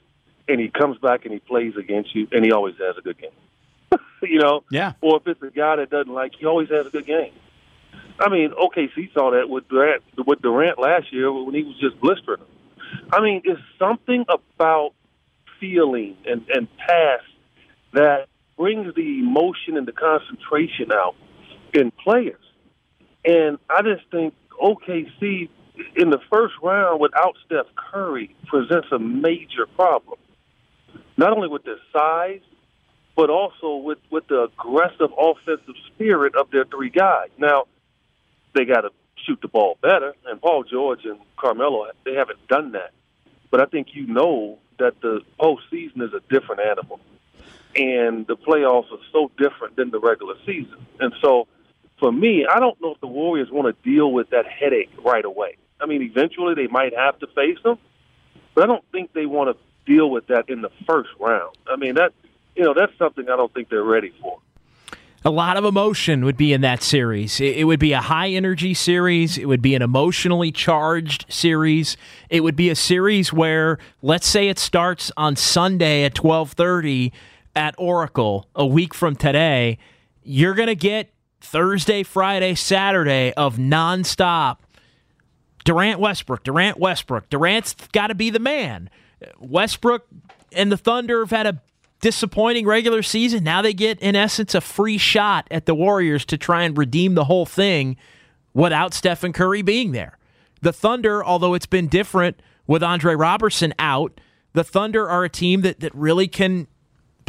[0.47, 3.19] and he comes back and he plays against you, and he always has a good
[3.19, 3.99] game.
[4.23, 4.93] you know, yeah.
[5.01, 7.33] Or if it's a guy that doesn't like, he always has a good game.
[8.19, 11.99] I mean, OKC saw that with Durant, with Durant last year when he was just
[12.01, 12.41] blistering.
[13.13, 14.93] I mean, it's something about
[15.59, 17.23] feeling and and past
[17.93, 18.27] that
[18.61, 21.15] brings the emotion and the concentration out
[21.73, 22.43] in players.
[23.25, 25.49] And I just think OKC
[25.95, 30.19] in the first round without Steph Curry presents a major problem.
[31.17, 32.41] Not only with their size,
[33.15, 37.29] but also with, with the aggressive offensive spirit of their three guys.
[37.39, 37.63] Now,
[38.53, 38.91] they got to
[39.25, 42.91] shoot the ball better, and Paul George and Carmelo, they haven't done that.
[43.49, 46.99] But I think you know that the postseason is a different animal.
[47.75, 50.85] And the playoffs are so different than the regular season.
[50.99, 51.47] And so–
[52.01, 55.23] for me, I don't know if the Warriors want to deal with that headache right
[55.23, 55.57] away.
[55.79, 57.77] I mean, eventually they might have to face them,
[58.55, 61.55] but I don't think they want to deal with that in the first round.
[61.71, 62.11] I mean, that
[62.55, 64.39] you know, that's something I don't think they're ready for.
[65.23, 67.39] A lot of emotion would be in that series.
[67.39, 69.37] It would be a high energy series.
[69.37, 71.97] It would be an emotionally charged series.
[72.31, 77.13] It would be a series where, let's say, it starts on Sunday at twelve thirty
[77.55, 79.77] at Oracle a week from today.
[80.23, 84.57] You're going to get Thursday, Friday, Saturday of nonstop
[85.63, 87.29] Durant Westbrook, Durant Westbrook.
[87.29, 88.89] Durant's got to be the man.
[89.39, 90.07] Westbrook
[90.51, 91.61] and the Thunder have had a
[92.01, 93.43] disappointing regular season.
[93.43, 97.13] Now they get, in essence, a free shot at the Warriors to try and redeem
[97.13, 97.95] the whole thing
[98.53, 100.17] without Stephen Curry being there.
[100.61, 104.19] The Thunder, although it's been different with Andre Robertson out,
[104.53, 106.67] the Thunder are a team that, that really can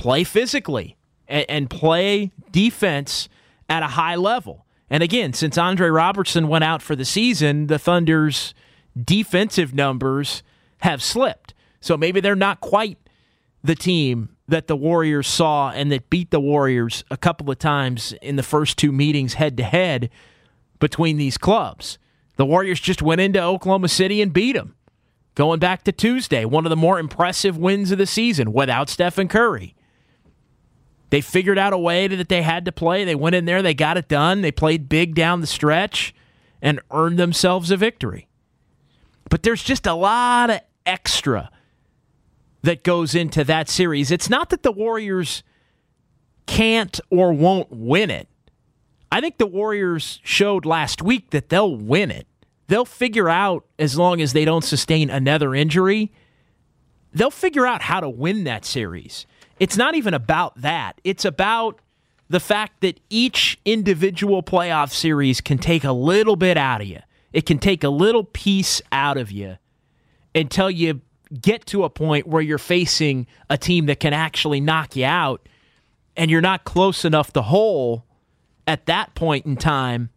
[0.03, 0.97] play physically
[1.29, 3.29] and, and play defense
[3.69, 4.67] at a high level.
[4.91, 8.53] And again, since Andre Robertson went out for the season, the Thunder's
[9.01, 10.43] defensive numbers
[10.79, 11.55] have slipped.
[11.81, 12.99] So maybe they're not quite
[13.63, 18.13] the team that the Warriors saw and that beat the Warriors a couple of times
[18.21, 20.11] in the first two meetings head to head
[20.81, 21.97] between these clubs.
[22.37, 24.75] The Warriors just went into Oklahoma City and beat them.
[25.37, 29.29] Going back to Tuesday, one of the more impressive wins of the season without Stephen
[29.29, 29.77] Curry.
[31.13, 33.05] They figured out a way that they had to play.
[33.05, 34.41] They went in there, they got it done.
[34.41, 36.15] They played big down the stretch
[36.63, 38.29] and earned themselves a victory.
[39.29, 41.51] But there's just a lot of extra
[42.63, 44.11] that goes into that series.
[44.11, 45.43] It's not that the Warriors
[46.47, 48.27] can't or won't win it.
[49.11, 52.27] I think the Warriors showed last week that they'll win it.
[52.69, 56.11] They'll figure out, as long as they don't sustain another injury,
[57.13, 59.27] they'll figure out how to win that series
[59.63, 61.01] it's not even about that.
[61.05, 61.79] It's about
[62.29, 66.99] the fact that each individual playoff series can take a little bit out of you.
[67.33, 69.59] It can take a little piece out of you
[70.35, 71.01] until you
[71.41, 75.49] get to a point where you're facing a team that can actually knock you out
[76.17, 78.05] and you're not close enough to whole
[78.67, 80.11] at that point in time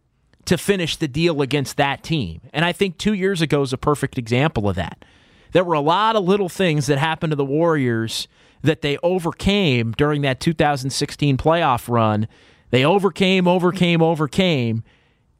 [0.46, 2.40] to finish the deal against that team.
[2.52, 5.04] And I think 2 years ago is a perfect example of that.
[5.52, 8.26] There were a lot of little things that happened to the Warriors
[8.62, 12.28] that they overcame during that 2016 playoff run.
[12.70, 14.82] They overcame, overcame, overcame.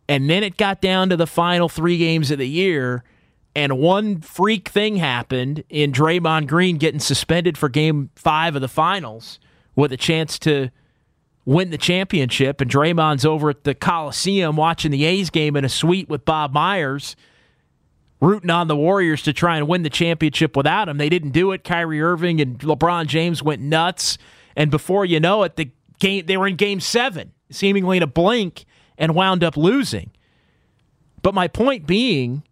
[0.09, 3.03] And then it got down to the final three games of the year.
[3.55, 8.69] And one freak thing happened in Draymond Green getting suspended for game five of the
[8.69, 9.41] finals
[9.75, 10.71] with a chance to
[11.45, 12.61] win the championship.
[12.61, 16.53] And Draymond's over at the Coliseum watching the A's game in a suite with Bob
[16.53, 17.17] Myers
[18.21, 20.99] rooting on the Warriors to try and win the championship without him.
[20.99, 21.65] They didn't do it.
[21.65, 24.19] Kyrie Irving and LeBron James went nuts,
[24.57, 28.07] and before you know it, the game they were in Game Seven, seemingly in a
[28.07, 28.65] blink,
[28.97, 30.11] and wound up losing.
[31.23, 32.43] But my point being,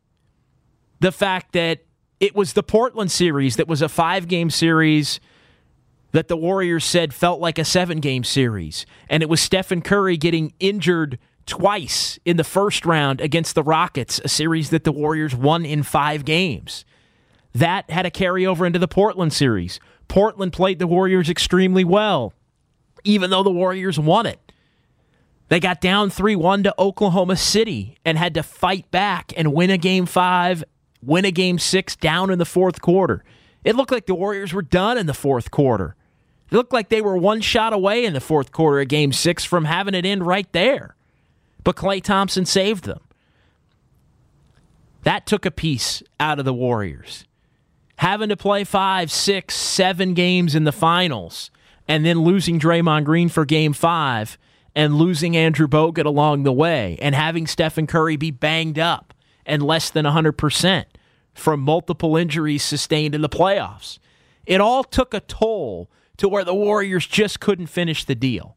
[1.00, 1.85] the fact that
[2.20, 5.20] it was the Portland series that was a five-game series
[6.12, 10.53] that the Warriors said felt like a seven-game series, and it was Stephen Curry getting
[10.61, 15.64] injured twice in the first round against the Rockets, a series that the Warriors won
[15.64, 16.85] in five games.
[17.54, 19.78] That had a carryover into the Portland series.
[20.09, 22.33] Portland played the Warriors extremely well,
[23.04, 24.40] even though the Warriors won it.
[25.48, 29.70] They got down 3 1 to Oklahoma City and had to fight back and win
[29.70, 30.64] a game five,
[31.02, 33.24] win a game six down in the fourth quarter.
[33.62, 35.96] It looked like the Warriors were done in the fourth quarter.
[36.50, 39.44] It looked like they were one shot away in the fourth quarter of game six
[39.44, 40.96] from having it end right there.
[41.64, 43.00] But Klay Thompson saved them.
[45.03, 47.24] That took a piece out of the Warriors.
[47.96, 51.50] Having to play five, six, seven games in the finals
[51.87, 54.38] and then losing Draymond Green for game five
[54.74, 59.14] and losing Andrew Bogut along the way and having Stephen Curry be banged up
[59.46, 60.85] and less than 100%
[61.35, 63.98] from multiple injuries sustained in the playoffs.
[64.46, 68.57] It all took a toll to where the Warriors just couldn't finish the deal.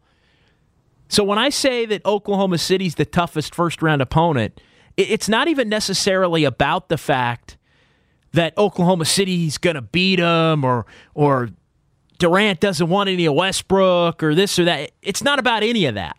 [1.10, 4.60] So when I say that Oklahoma City's the toughest first round opponent,
[4.98, 7.58] it's not even necessarily about the fact
[8.34, 11.50] that Oklahoma City's going to beat them or or
[12.20, 14.92] Durant doesn't want any of Westbrook or this or that.
[15.02, 16.18] It's not about any of that.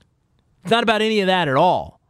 [0.63, 2.01] It's not about any of that at all.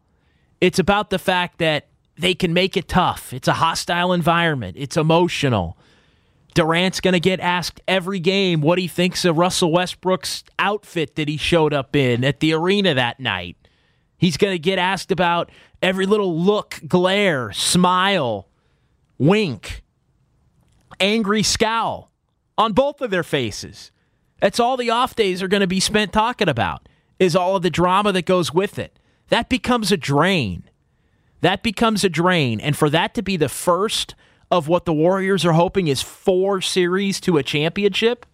[0.61, 3.33] It's about the fact that they can make it tough.
[3.33, 4.77] It's a hostile environment.
[4.79, 5.78] It's emotional.
[6.55, 11.29] Durant's going to get asked every game what he thinks of Russell Westbrook's outfit that
[11.29, 13.57] he showed up in at the arena that night.
[14.17, 18.49] He's going to get asked about every little look, glare, smile,
[19.19, 19.83] wink,
[20.99, 22.11] angry scowl
[22.57, 23.93] on both of their faces.
[24.41, 27.63] That's all the off days are going to be spent talking about, is all of
[27.63, 28.99] the drama that goes with it.
[29.29, 30.65] That becomes a drain.
[31.41, 32.61] That becomes a drain.
[32.61, 34.15] And for that to be the first
[34.51, 38.27] of what the Warriors are hoping is four series to a championship,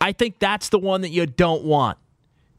[0.00, 1.98] I think that's the one that you don't want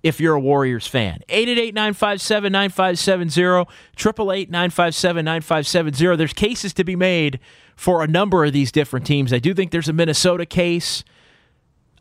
[0.04, 1.22] if you're a Warriors fan.
[1.30, 6.18] 888-957-9570, 888-957-9570.
[6.18, 7.40] There's cases to be made
[7.76, 9.34] for a number of these different teams.
[9.34, 11.04] I do think there's a Minnesota case.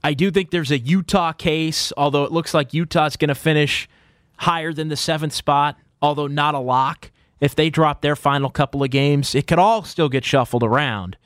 [0.04, 3.88] I do think there's a Utah case, although it looks like Utah's going to finish
[4.38, 7.12] higher than the seventh spot, although not a lock.
[7.42, 11.16] If they drop their final couple of games, it could all still get shuffled around.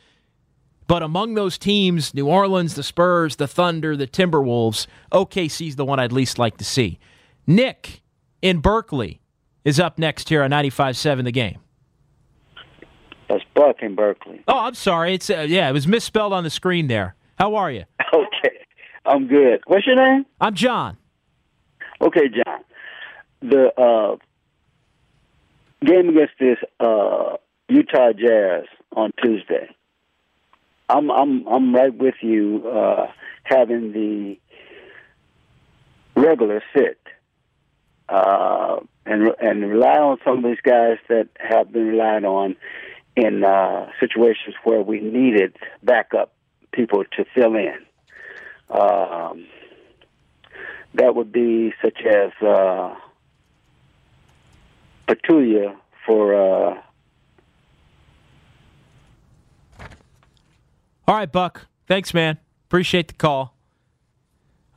[0.89, 6.01] But among those teams, New Orleans, the Spurs, the Thunder, the Timberwolves, OKC's the one
[6.01, 6.99] I'd least like to see.
[7.47, 8.01] Nick
[8.41, 9.21] in Berkeley
[9.63, 11.59] is up next here on 95.7 The Game.
[13.29, 14.43] That's Buck in Berkeley.
[14.49, 15.13] Oh, I'm sorry.
[15.13, 17.15] It's uh, yeah, it was misspelled on the screen there.
[17.39, 17.85] How are you?
[18.15, 18.57] Okay,
[19.05, 19.61] I'm good.
[19.67, 20.25] What's your name?
[20.41, 20.97] I'm John.
[22.01, 22.61] Okay, John.
[23.43, 24.17] The uh,
[25.87, 27.37] game against this uh,
[27.69, 29.69] Utah Jazz on Tuesday.
[30.89, 32.69] I'm I'm I'm right with you.
[32.69, 33.07] Uh,
[33.45, 34.39] having the
[36.21, 36.99] regular sit
[38.09, 42.57] uh, and and rely on some of these guys that have been relied on
[43.17, 46.33] in uh, situations where we needed backup
[46.73, 47.79] people to fill in.
[48.69, 49.47] Um,
[50.95, 52.95] that would be such as uh,
[55.09, 56.35] Pachulia for.
[56.35, 56.83] Uh,
[61.09, 61.67] All right, Buck.
[61.87, 62.39] Thanks, man.
[62.69, 63.55] Appreciate the call.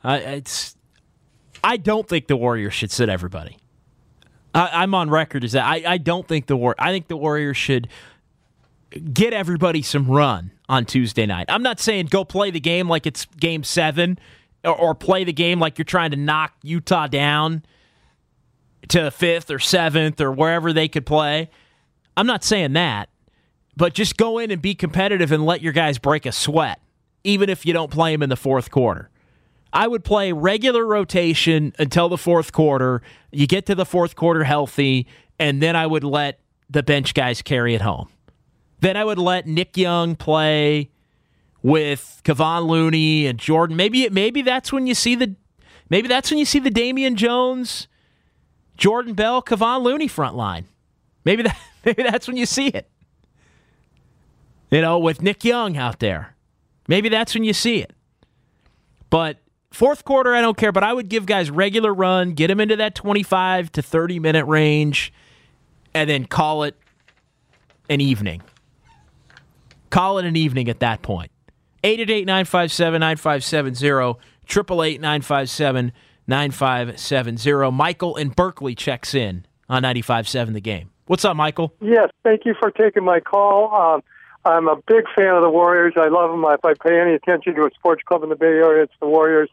[0.03, 0.75] Uh, it's.
[1.63, 3.57] I don't think the Warriors should sit everybody.
[4.53, 6.75] I, am on record as that I, I don't think the war.
[6.79, 7.87] I think the Warriors should
[9.13, 11.45] get everybody some run on Tuesday night.
[11.49, 14.17] I'm not saying go play the game like it's game seven
[14.63, 17.63] or, or play the game like you're trying to knock Utah down
[18.87, 21.49] to fifth or seventh or wherever they could play.
[22.17, 23.09] I'm not saying that,
[23.75, 26.81] but just go in and be competitive and let your guys break a sweat,
[27.23, 29.09] even if you don't play them in the fourth quarter.
[29.71, 33.01] I would play regular rotation until the fourth quarter.
[33.31, 36.39] You get to the fourth quarter healthy, and then I would let
[36.69, 38.09] the bench guys carry it home.
[38.81, 40.89] Then I would let Nick Young play
[41.61, 43.75] with Kevon Looney and Jordan.
[43.75, 45.35] Maybe maybe that's when you see the
[45.89, 47.87] maybe that's when you see the Damian Jones,
[48.79, 50.65] Jordan Bell, Kevon Looney front line.
[51.25, 52.89] Maybe that maybe that's when you see it.
[54.71, 56.35] You know, with Nick Young out there.
[56.87, 57.93] Maybe that's when you see it.
[59.09, 59.37] But
[59.71, 62.75] fourth quarter, I don't care, but I would give guys regular run, get them into
[62.77, 65.13] that 25 to 30 minute range,
[65.93, 66.75] and then call it
[67.89, 68.41] an evening.
[69.89, 71.31] Call it an evening at that point.
[71.83, 73.87] 888 957 9570,
[74.47, 75.91] 888 957
[76.29, 77.71] 9570.
[77.71, 80.91] Michael in Berkeley checks in on 95.7 The Game.
[81.07, 81.73] What's up, Michael?
[81.81, 83.73] Yes, thank you for taking my call.
[83.73, 84.03] Um,
[84.45, 85.95] I'm a big fan of the Warriors.
[85.97, 86.45] I love them.
[86.47, 89.07] If I pay any attention to a sports club in the Bay Area, it's the
[89.07, 89.49] Warriors.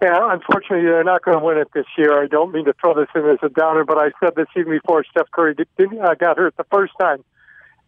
[0.00, 2.22] And unfortunately, they're not going to win it this year.
[2.22, 4.72] I don't mean to throw this in as a downer, but I said this even
[4.72, 7.24] before Steph Curry did, uh, got hurt the first time.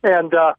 [0.02, 0.54] And uh,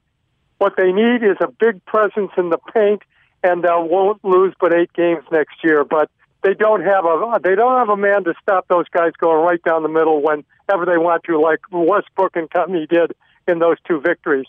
[0.60, 3.02] what they need is a big presence in the paint,
[3.44, 5.84] and they won't lose but eight games next year.
[5.84, 6.10] But
[6.44, 9.62] they don't have a they don't have a man to stop those guys going right
[9.64, 13.14] down the middle whenever they want to, like Westbrook and company did
[13.48, 14.48] in those two victories.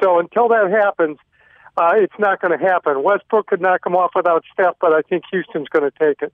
[0.00, 1.18] So until that happens,
[1.76, 3.02] uh, it's not going to happen.
[3.02, 6.32] Westbrook could knock them off without Steph, but I think Houston's going to take it.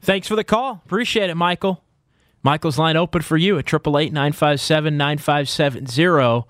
[0.00, 0.82] Thanks for the call.
[0.84, 1.82] Appreciate it, Michael.
[2.42, 6.46] Michael's line open for you at 888 957 9570.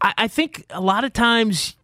[0.00, 1.74] I think a lot of times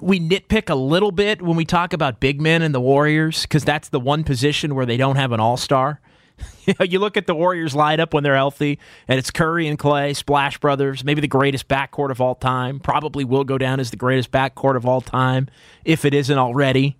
[0.00, 3.64] we nitpick a little bit when we talk about big men and the Warriors because
[3.64, 6.00] that's the one position where they don't have an all star.
[6.80, 8.78] you look at the Warriors lineup when they're healthy,
[9.08, 12.80] and it's Curry and Klay, Splash Brothers, maybe the greatest backcourt of all time.
[12.80, 15.48] Probably will go down as the greatest backcourt of all time
[15.84, 16.96] if it isn't already.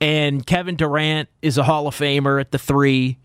[0.00, 3.18] And Kevin Durant is a Hall of Famer at the three,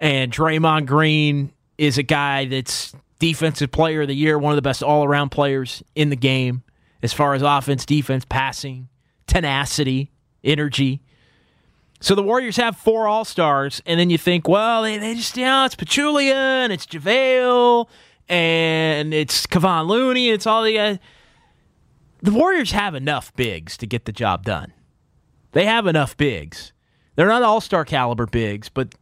[0.00, 4.62] and Draymond Green is a guy that's defensive player of the year, one of the
[4.62, 6.62] best all around players in the game
[7.02, 8.88] as far as offense, defense, passing,
[9.26, 10.10] tenacity,
[10.42, 11.02] energy.
[12.00, 15.36] So the Warriors have four All Stars, and then you think, well, they, they just,
[15.36, 17.88] you know, it's Pachulia and it's JaVale
[18.28, 20.98] and it's Kevon Looney, it's all the guys.
[22.22, 24.72] The Warriors have enough bigs to get the job done.
[25.52, 26.72] They have enough bigs.
[27.14, 28.94] They're not all star caliber bigs, but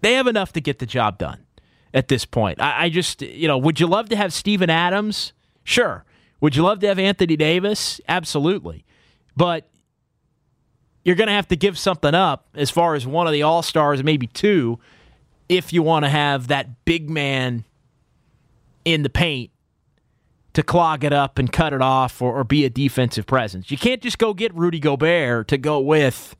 [0.00, 1.44] they have enough to get the job done
[1.92, 2.60] at this point.
[2.60, 5.32] I, I just, you know, would you love to have Steven Adams?
[5.64, 6.04] Sure.
[6.40, 8.00] Would you love to have Anthony Davis?
[8.08, 8.84] Absolutely.
[9.36, 9.68] But
[11.04, 13.62] you're going to have to give something up as far as one of the All
[13.62, 14.78] Stars, maybe two,
[15.48, 17.64] if you want to have that big man
[18.84, 19.50] in the paint
[20.54, 23.70] to clog it up and cut it off or, or, be a defensive presence.
[23.70, 26.34] You can't just go get Rudy Gobert to go with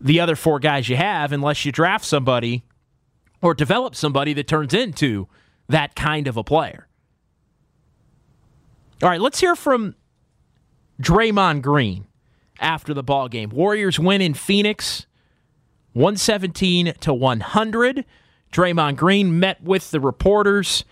[0.00, 2.62] the other four guys you have unless you draft somebody
[3.40, 5.26] or develop somebody that turns into
[5.68, 6.86] that kind of a player.
[9.02, 9.96] All right, let's hear from
[11.00, 12.06] Draymond Green
[12.60, 13.50] after the ball game.
[13.50, 15.06] Warriors win in Phoenix
[15.94, 18.04] 117 to 100.
[18.52, 20.84] Draymond Green met with the reporters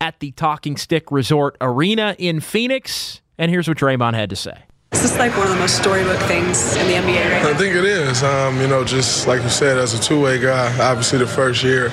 [0.00, 4.62] at the Talking Stick Resort Arena in Phoenix, and here's what Draymond had to say.
[4.92, 7.50] Is this like one of the most storybook things in the NBA right now?
[7.50, 8.22] I think it is.
[8.22, 11.90] Um, you know, just like you said, as a two-way guy, obviously the first year,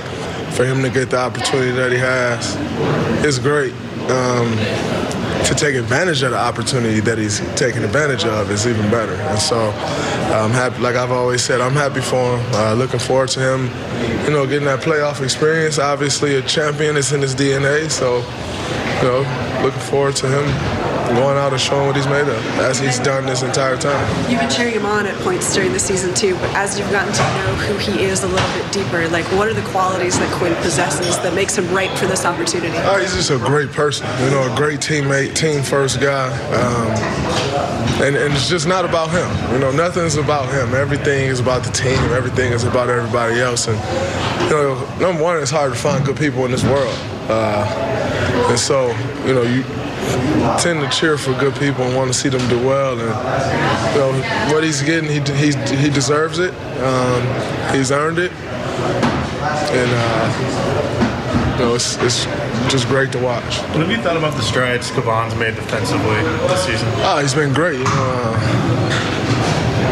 [0.51, 2.55] for him to get the opportunity that he has,
[3.25, 3.73] is great.
[4.09, 4.57] Um,
[5.45, 9.13] to take advantage of the opportunity that he's taking advantage of is even better.
[9.13, 9.69] And so
[10.33, 12.53] I'm happy, like I've always said, I'm happy for him.
[12.53, 13.65] Uh, looking forward to him,
[14.25, 15.77] you know, getting that playoff experience.
[15.77, 17.91] Obviously, a champion is in his DNA.
[17.91, 22.45] So, you know, looking forward to him going out and showing what he's made of,
[22.59, 24.29] as he's done this entire time.
[24.29, 27.13] You've been cheering him on at points during the season too, but as you've gotten
[27.13, 30.31] to know who he is a little bit deeper, like what are the qualities that
[30.33, 32.75] Quinn possesses that makes him right for this opportunity?
[32.79, 36.29] Oh, he's just a great person, you know, a great teammate, team first guy.
[36.53, 36.91] Um,
[38.01, 39.53] and, and it's just not about him.
[39.53, 40.75] You know, nothing's about him.
[40.75, 41.97] Everything is about the team.
[42.11, 43.67] Everything is about everybody else.
[43.67, 43.77] And,
[44.43, 46.97] you know, number one, it's hard to find good people in this world.
[47.29, 47.65] Uh,
[48.49, 48.87] and so,
[49.25, 49.63] you know, you
[50.59, 52.99] tend to cheer for good people and want to see them do well.
[52.99, 53.09] And
[53.93, 56.53] you know what he's getting, he he, he deserves it.
[56.81, 62.25] Um, he's earned it, and uh, you know it's, it's
[62.71, 63.57] just great to watch.
[63.59, 66.15] What have you thought about the strides Kevon's made defensively
[66.47, 66.87] this season?
[66.97, 67.81] Oh, he's been great.
[67.85, 68.35] Uh,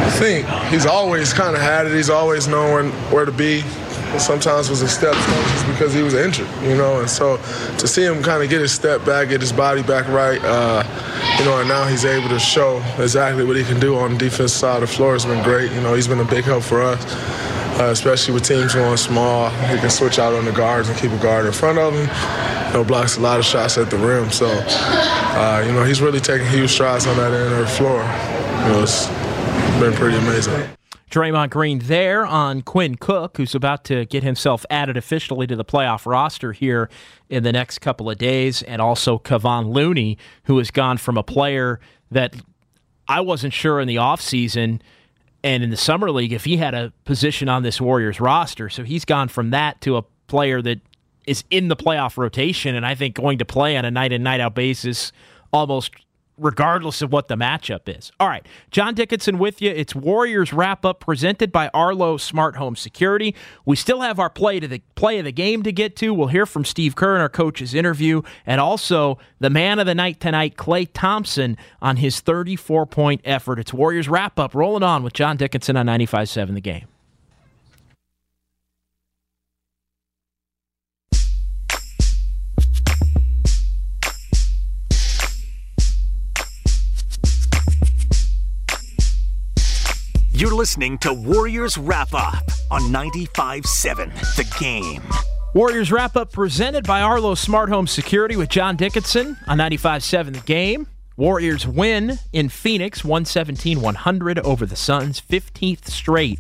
[0.06, 1.94] I think he's always kind of had it.
[1.94, 3.64] He's always known where to be
[4.20, 7.00] sometimes was a step just because he was injured, you know.
[7.00, 7.38] And so
[7.78, 10.84] to see him kind of get his step back, get his body back right, uh,
[11.40, 14.18] you know, and now he's able to show exactly what he can do on the
[14.18, 15.72] defensive side of the floor has been great.
[15.72, 17.04] You know, he's been a big help for us.
[17.80, 21.10] Uh, especially with teams going small, he can switch out on the guards and keep
[21.10, 22.02] a guard in front of him.
[22.68, 24.30] You know, blocks a lot of shots at the rim.
[24.30, 28.04] So, uh, you know, he's really taking huge strides on that the floor.
[28.64, 29.08] You know, it's
[29.80, 30.70] been pretty amazing.
[31.14, 35.64] Draymond Green there on Quinn Cook, who's about to get himself added officially to the
[35.64, 36.90] playoff roster here
[37.30, 41.22] in the next couple of days, and also Kevon Looney, who has gone from a
[41.22, 42.36] player that
[43.08, 44.82] I wasn't sure in the offseason
[45.44, 48.68] and in the summer league if he had a position on this Warriors roster.
[48.68, 50.82] So he's gone from that to a player that
[51.28, 54.24] is in the playoff rotation and I think going to play on a night in,
[54.24, 55.12] night out basis
[55.52, 55.92] almost
[56.38, 58.12] regardless of what the matchup is.
[58.20, 59.70] All right, John Dickinson with you.
[59.70, 63.36] It's Warriors wrap up presented by Arlo Smart Home Security.
[63.66, 66.14] We still have our play to the play of the game to get to.
[66.14, 69.96] We'll hear from Steve Kerr in our coach's interview, and also the man of the
[69.96, 73.60] night tonight, Klay Thompson, on his 34 point effort.
[73.60, 76.88] It's Warriors wrap up rolling on with John Dickinson on 95.7 The Game.
[90.36, 95.04] You're listening to Warriors Wrap Up on 95.7 The Game.
[95.54, 100.40] Warriors Wrap Up presented by Arlo Smart Home Security with John Dickinson on 95.7 The
[100.40, 100.88] Game.
[101.18, 106.40] Warriors win in Phoenix 117 100 over the Suns, 15th straight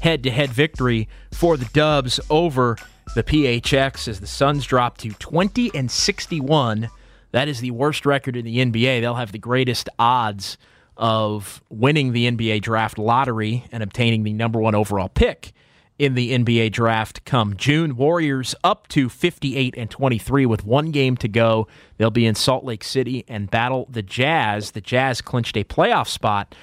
[0.00, 2.78] head to head victory for the Dubs over
[3.14, 6.88] the PHX as the Suns drop to 20 and 61.
[7.32, 9.02] That is the worst record in the NBA.
[9.02, 10.56] They'll have the greatest odds
[10.96, 15.52] of winning the NBA draft lottery and obtaining the number one overall pick
[15.98, 17.96] in the NBA draft come June.
[17.96, 21.68] Warriors up to 58 and 23 with one game to go.
[21.96, 24.72] They'll be in Salt Lake City and battle the Jazz.
[24.72, 26.54] The Jazz clinched a playoff spot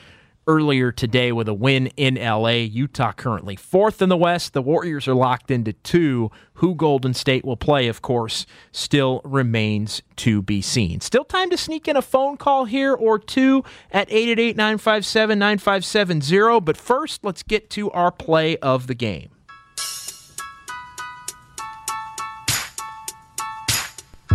[0.47, 2.49] earlier today with a win in LA.
[2.49, 4.53] Utah currently fourth in the West.
[4.53, 6.31] The Warriors are locked into two.
[6.55, 11.01] Who Golden State will play, of course, still remains to be seen.
[11.01, 16.59] Still time to sneak in a phone call here or two at 888 957 9570.
[16.61, 19.29] But first, let's get to our play of the game.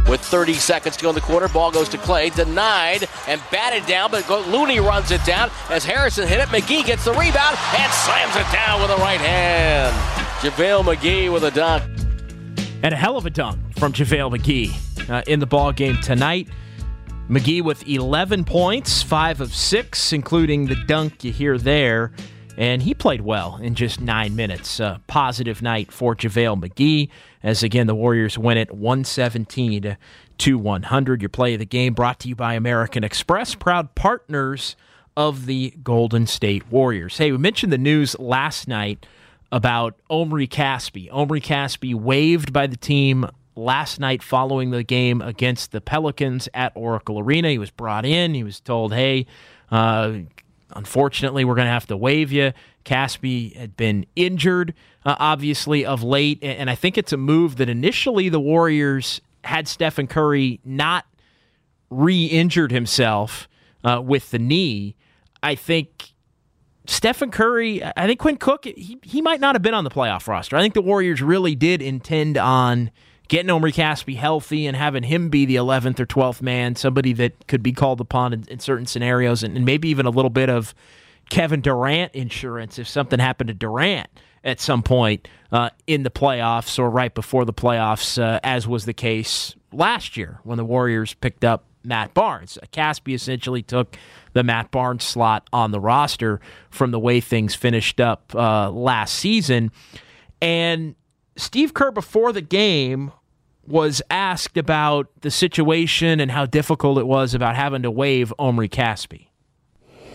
[0.08, 1.48] With 30 seconds to go in the quarter.
[1.48, 6.28] Ball goes to Klay, denied and batted down, but Looney runs it down as Harrison
[6.28, 6.48] hit it.
[6.48, 9.94] McGee gets the rebound and slams it down with a right hand.
[10.40, 11.82] JaVale McGee with a dunk.
[12.82, 16.48] And a hell of a dunk from JaVale McGee uh, in the ball game tonight.
[17.28, 22.12] McGee with 11 points, 5 of 6, including the dunk you hear there.
[22.56, 24.80] And he played well in just nine minutes.
[24.80, 27.10] A positive night for JaVale McGee,
[27.42, 29.96] as again, the Warriors win it 117
[30.38, 31.22] to 100.
[31.22, 34.74] Your play of the game brought to you by American Express, proud partners
[35.16, 37.18] of the Golden State Warriors.
[37.18, 39.06] Hey, we mentioned the news last night
[39.52, 41.08] about Omri Caspi.
[41.12, 46.72] Omri Caspi waived by the team last night following the game against the Pelicans at
[46.74, 47.50] Oracle Arena.
[47.50, 48.34] He was brought in.
[48.34, 49.26] He was told, hey,
[49.70, 50.18] uh,
[50.76, 52.52] Unfortunately, we're going to have to waive you.
[52.84, 54.74] Caspi had been injured,
[55.04, 56.38] uh, obviously, of late.
[56.42, 61.06] And I think it's a move that initially the Warriors had Stephen Curry not
[61.90, 63.48] re injured himself
[63.84, 64.96] uh, with the knee.
[65.42, 66.12] I think
[66.86, 70.28] Stephen Curry, I think Quinn Cook, he, he might not have been on the playoff
[70.28, 70.56] roster.
[70.56, 72.90] I think the Warriors really did intend on
[73.28, 77.46] getting Omri Caspi healthy and having him be the 11th or 12th man, somebody that
[77.46, 80.48] could be called upon in, in certain scenarios, and, and, maybe even a little bit
[80.48, 80.74] of
[81.28, 84.08] Kevin Durant insurance if something happened to Durant
[84.44, 88.84] at some point uh, in the playoffs or right before the playoffs, uh, as was
[88.84, 92.58] the case last year when the Warriors picked up Matt Barnes.
[92.72, 93.96] Caspi essentially took
[94.32, 99.14] the Matt Barnes slot on the roster from the way things finished up uh, last
[99.14, 99.70] season.
[100.40, 100.94] And
[101.36, 103.12] Steve Kerr before the game
[103.66, 108.68] was asked about the situation and how difficult it was about having to waive Omri
[108.68, 109.28] Caspi.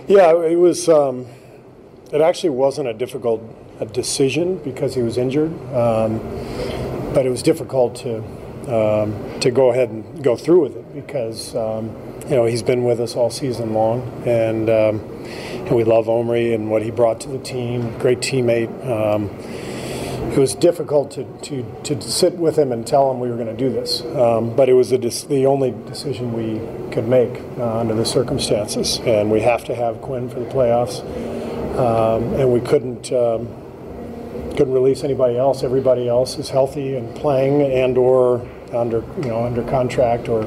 [0.07, 0.89] Yeah, it was.
[0.89, 1.27] Um,
[2.11, 3.41] it actually wasn't a difficult
[3.93, 6.19] decision because he was injured, um,
[7.13, 8.17] but it was difficult to
[8.67, 11.95] um, to go ahead and go through with it because um,
[12.29, 14.99] you know he's been with us all season long, and um,
[15.65, 17.97] and we love Omri and what he brought to the team.
[17.99, 19.29] Great teammate um,
[20.31, 23.47] it was difficult to, to, to sit with him and tell him we were going
[23.47, 24.01] to do this.
[24.01, 26.59] Um, but it was the only decision we
[26.93, 28.99] could make uh, under the circumstances.
[28.99, 31.01] And we have to have Quinn for the playoffs.
[31.77, 33.47] Um, and we couldn't um,
[34.57, 35.63] couldn't release anybody else.
[35.63, 40.43] Everybody else is healthy and playing and or under you know under contract or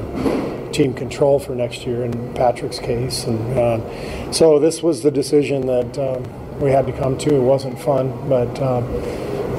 [0.71, 3.23] team control for next year in Patrick's case.
[3.25, 7.35] And uh, so this was the decision that um, we had to come to.
[7.35, 8.85] It wasn't fun, but um,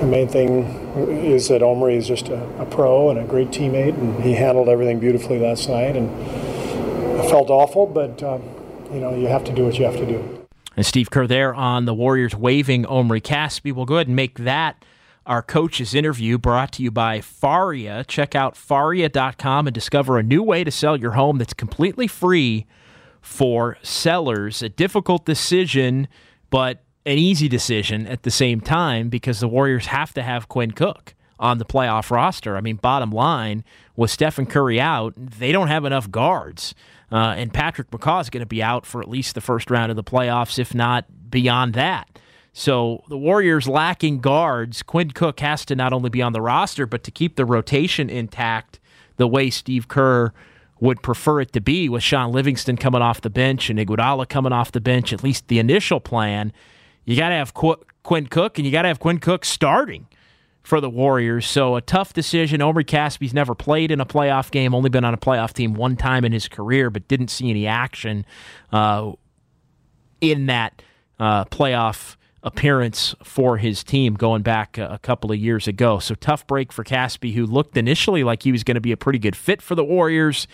[0.01, 0.65] the main thing
[1.09, 4.69] is that Omri is just a, a, pro and a great teammate, and he handled
[4.69, 5.97] everything beautifully last night.
[5.97, 6.11] And
[7.21, 8.39] I felt awful, but uh,
[8.93, 10.47] you know you have to do what you have to do.
[10.77, 13.73] And Steve Kerr there on the Warriors waving Omri Caspi.
[13.73, 14.85] We'll go ahead and make that
[15.25, 18.05] our coach's interview brought to you by Faria.
[18.05, 22.67] Check out faria.com and discover a new way to sell your home that's completely free
[23.21, 24.63] for sellers.
[24.63, 26.07] A difficult decision,
[26.49, 30.73] but an easy decision at the same time because the Warriors have to have Quinn
[30.73, 32.57] Cook on the playoff roster.
[32.57, 36.75] I mean, bottom line, with Stephen Curry out, they don't have enough guards.
[37.13, 39.91] Uh, and Patrick McCaw is going to be out for at least the first round
[39.91, 42.19] of the playoffs, if not beyond that.
[42.53, 46.87] So the Warriors lacking guards, Quinn Cook has to not only be on the roster,
[46.87, 48.81] but to keep the rotation intact
[49.17, 50.33] the way Steve Kerr
[50.81, 54.53] would prefer it to be with Shaun Livingston coming off the bench and Iguodala coming
[54.53, 56.53] off the bench, at least the initial plan
[57.07, 60.07] you got to have Qu- Quinn Cook, and you got to have Quinn Cook starting
[60.63, 61.47] for the Warriors.
[61.47, 62.61] So a tough decision.
[62.61, 65.97] Omri Caspi's never played in a playoff game, only been on a playoff team one
[65.97, 68.27] time in his career, but didn't see any action
[68.73, 69.13] uh,
[70.21, 70.83] in that
[71.21, 75.99] uh, playoff appearance for his team going back a, couple of years ago.
[75.99, 78.97] So tough break for Caspi, who looked initially like he was going to be a
[78.97, 80.47] pretty good fit for the Warriors.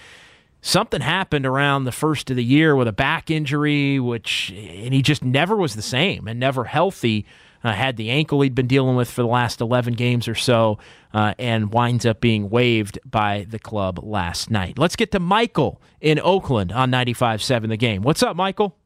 [0.64, 5.02] Something happened around the first of the year with a back injury, which and he
[5.02, 7.26] just never was the same and never healthy.
[7.64, 10.78] Uh, had the ankle he'd been dealing with for the last 11 games or so,
[11.14, 14.78] uh, and winds up being waived by the club last night.
[14.78, 18.02] Let's get to Michael in Oakland on 95.7 The Game.
[18.02, 18.76] What's up, Michael?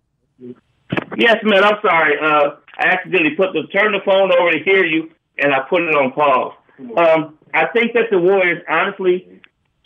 [1.16, 1.64] Yes, man.
[1.64, 2.18] I'm sorry.
[2.18, 5.82] Uh, I accidentally put the turn the phone over to hear you, and I put
[5.82, 6.52] it on pause.
[6.98, 9.35] Um, I think that the Warriors, honestly,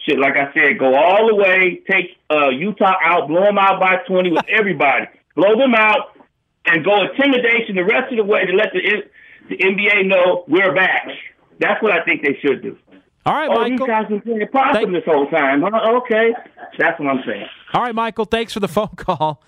[0.06, 3.80] should, like I said, go all the way, take uh, Utah out, blow them out
[3.80, 6.16] by 20 with everybody, blow them out,
[6.66, 8.80] and go intimidation the rest of the way to let the
[9.48, 11.08] the NBA know we're back.
[11.58, 12.78] That's what I think they should do.
[13.26, 13.70] All right, oh, Michael.
[13.78, 15.60] these guys been playing possum Thank- this whole time.
[15.62, 15.98] Huh?
[15.98, 16.32] Okay,
[16.78, 17.46] that's what I'm saying.
[17.74, 18.24] All right, Michael.
[18.24, 19.42] Thanks for the phone call.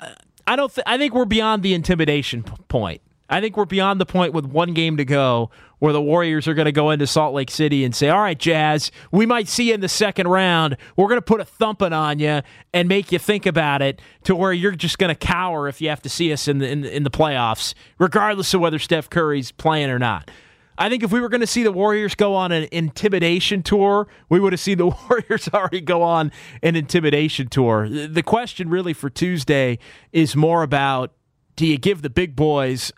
[0.00, 0.08] Uh,
[0.46, 0.74] I don't.
[0.74, 3.00] Th- I think we're beyond the intimidation p- point.
[3.30, 5.50] I think we're beyond the point with one game to go
[5.84, 8.38] where the Warriors are going to go into Salt Lake City and say, "All right,
[8.38, 10.78] Jazz, we might see you in the second round.
[10.96, 12.40] We're going to put a thumping on you
[12.72, 15.90] and make you think about it to where you're just going to cower if you
[15.90, 19.10] have to see us in the, in the in the playoffs, regardless of whether Steph
[19.10, 20.30] Curry's playing or not."
[20.78, 24.08] I think if we were going to see the Warriors go on an intimidation tour,
[24.30, 26.32] we would have seen the Warriors already go on
[26.62, 27.90] an intimidation tour.
[27.90, 29.78] The question really for Tuesday
[30.12, 31.12] is more about
[31.56, 32.90] do you give the big boys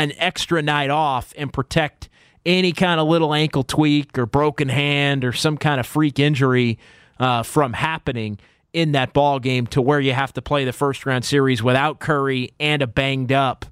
[0.00, 2.08] an extra night off and protect
[2.46, 6.78] any kind of little ankle tweak or broken hand or some kind of freak injury
[7.18, 8.38] uh, from happening
[8.72, 12.00] in that ball game to where you have to play the first round series without
[12.00, 13.66] Curry and a banged up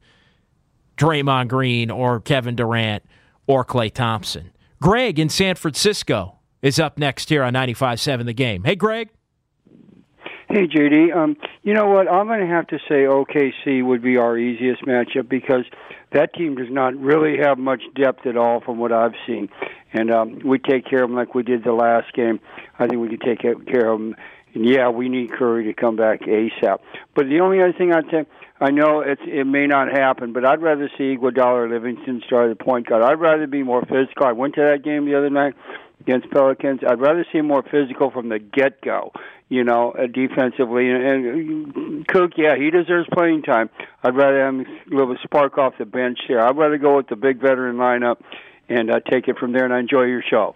[0.97, 3.05] Draymond Green or Kevin Durant
[3.47, 4.53] or Klay Thompson.
[4.81, 8.65] Greg in San Francisco is up next here on 95.7 The Game.
[8.65, 9.11] Hey, Greg.
[10.49, 11.15] Hey, JD.
[11.15, 12.11] Um, you know what?
[12.11, 15.65] I'm going to have to say OKC would be our easiest matchup because
[16.13, 19.49] that team does not really have much depth at all from what I've seen.
[19.93, 22.41] And um, we take care of them like we did the last game.
[22.79, 24.17] I think we can take care of them.
[24.55, 26.79] And yeah, we need Curry to come back ASAP.
[27.15, 28.27] But the only other thing I'd say,
[28.61, 32.65] I know it's it may not happen, but I'd rather see Iguodala Livingston start the
[32.65, 33.03] point guard.
[33.03, 34.27] I'd rather be more physical.
[34.27, 35.55] I went to that game the other night
[36.09, 36.81] against Pelicans.
[36.89, 39.13] I'd rather see more physical from the get go
[39.49, 40.91] you know, uh, defensively.
[40.91, 43.71] And, and Cook, yeah, he deserves playing time.
[44.03, 46.41] I'd rather have a little spark off the bench here.
[46.41, 48.21] I'd rather go with the big veteran lineup
[48.69, 49.65] and uh, take it from there.
[49.65, 50.55] And I enjoy your show.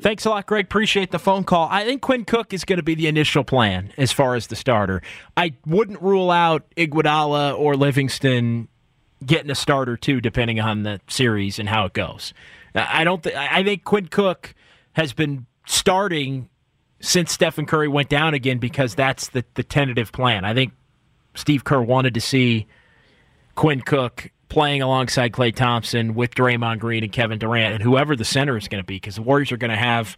[0.00, 0.64] Thanks a lot, Greg.
[0.64, 1.68] Appreciate the phone call.
[1.70, 4.56] I think Quinn Cook is going to be the initial plan as far as the
[4.56, 5.00] starter.
[5.36, 8.66] I wouldn't rule out Iguodala or Livingston
[9.24, 12.34] getting a starter too, depending on the series and how it goes.
[12.74, 13.22] I don't.
[13.22, 14.56] Th- I think Quinn Cook
[14.94, 16.48] has been starting
[17.00, 20.44] since Stephen Curry went down again because that's the, the tentative plan.
[20.44, 20.72] I think
[21.34, 22.66] Steve Kerr wanted to see
[23.54, 28.24] Quinn Cook playing alongside Klay Thompson with Draymond Green and Kevin Durant and whoever the
[28.24, 30.16] center is going to be because the Warriors are going to have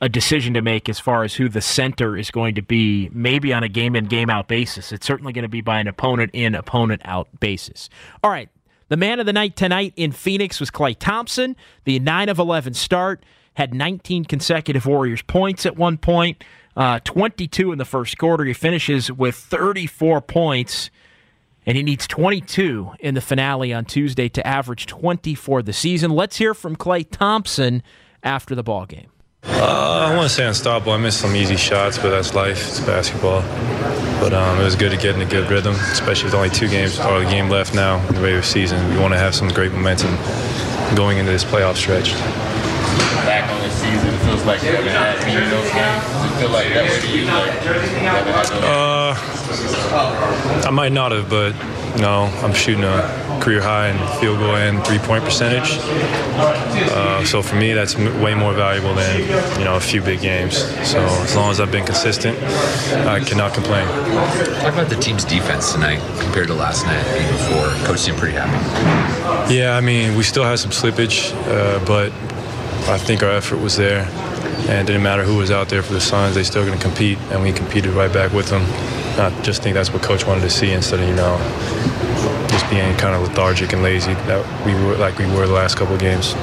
[0.00, 3.52] a decision to make as far as who the center is going to be, maybe
[3.52, 4.90] on a game in, game out basis.
[4.90, 7.88] It's certainly going to be by an opponent in, opponent out basis.
[8.22, 8.48] All right.
[8.88, 12.74] The man of the night tonight in Phoenix was Klay Thompson, the 9 of 11
[12.74, 13.24] start
[13.54, 16.42] had 19 consecutive Warriors points at one point,
[16.76, 18.44] uh, 22 in the first quarter.
[18.44, 20.90] He finishes with 34 points,
[21.66, 26.10] and he needs 22 in the finale on Tuesday to average 20 for the season.
[26.10, 27.82] Let's hear from Klay Thompson
[28.22, 29.08] after the ball game.
[29.44, 30.92] Uh, I want to say unstoppable.
[30.92, 32.68] I missed some easy shots, but that's life.
[32.68, 33.42] It's basketball.
[34.20, 36.68] But um, it was good to get in a good rhythm, especially with only two
[36.68, 38.88] games or a game left now in the regular season.
[38.94, 40.16] We want to have some great momentum
[40.94, 42.12] going into this playoff stretch
[43.24, 44.14] back on the season?
[44.14, 46.02] It feels like you haven't had any of those games.
[46.04, 47.24] Does it feel like that way to you?
[47.26, 47.52] Like,
[48.62, 49.14] uh,
[50.66, 51.52] I might not have, but
[52.00, 55.78] no, I'm shooting a career high in field goal and three point percentage.
[56.94, 59.20] Uh, so for me, that's way more valuable than
[59.58, 60.58] you know a few big games.
[60.88, 62.38] So as long as I've been consistent,
[63.06, 63.86] I cannot complain.
[64.60, 67.86] Talk about the team's defense tonight compared to last night, and before.
[67.86, 69.52] Coach seemed pretty happy.
[69.52, 72.12] Yeah, I mean we still had some slippage, uh, but
[72.88, 74.04] I think our effort was there,
[74.68, 76.34] and it didn't matter who was out there for the Suns.
[76.34, 78.62] They still going to compete, and we competed right back with them.
[79.20, 81.38] I just think that's what coach wanted to see instead of you know
[82.48, 85.76] just being kind of lethargic and lazy that we were like we were the last
[85.76, 86.34] couple of games.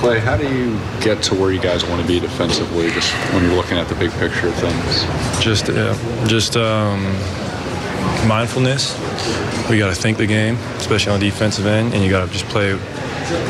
[0.00, 3.44] Klay, how do you get to where you guys want to be defensively, just when
[3.44, 5.04] you're looking at the big picture of things?
[5.42, 5.94] Just, uh,
[6.26, 7.02] just um,
[8.28, 8.94] mindfulness.
[9.70, 12.32] We got to think the game, especially on the defensive end, and you got to
[12.32, 12.78] just play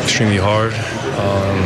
[0.02, 0.72] extremely hard.
[1.18, 1.58] Um,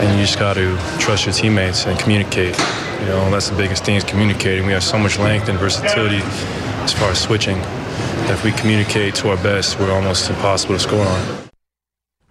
[0.00, 2.58] and you just got to trust your teammates and communicate.
[3.00, 4.66] You know, that's the biggest thing is communicating.
[4.66, 6.20] We have so much length and versatility
[6.82, 7.58] as far as switching.
[8.28, 11.51] if we communicate to our best, we're almost impossible to score on.